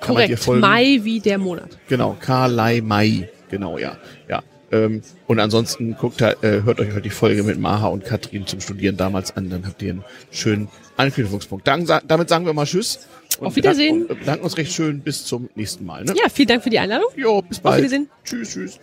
[0.00, 0.30] Kann Korrekt.
[0.30, 0.60] Man dir folgen.
[0.60, 1.78] Mai wie der Monat.
[1.88, 3.28] Genau, Karlai Mai.
[3.50, 3.96] Genau, ja.
[4.28, 4.42] Ja.
[4.72, 8.60] Ähm, und ansonsten guckt, äh, hört euch heute die Folge mit Maha und Katrin zum
[8.60, 11.66] Studieren damals an, dann habt ihr einen schönen Anknüpfungspunkt.
[11.66, 13.00] Dann, damit sagen wir mal Tschüss.
[13.40, 14.06] Auf Wiedersehen.
[14.06, 15.00] Und bedanken uns recht schön.
[15.00, 16.04] Bis zum nächsten Mal.
[16.04, 16.14] Ne?
[16.16, 17.08] Ja, vielen Dank für die Einladung.
[17.16, 17.74] Jo, bis bald.
[17.74, 18.08] Auf Wiedersehen.
[18.24, 18.80] Tschüss, tschüss.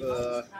[0.00, 0.59] Äh.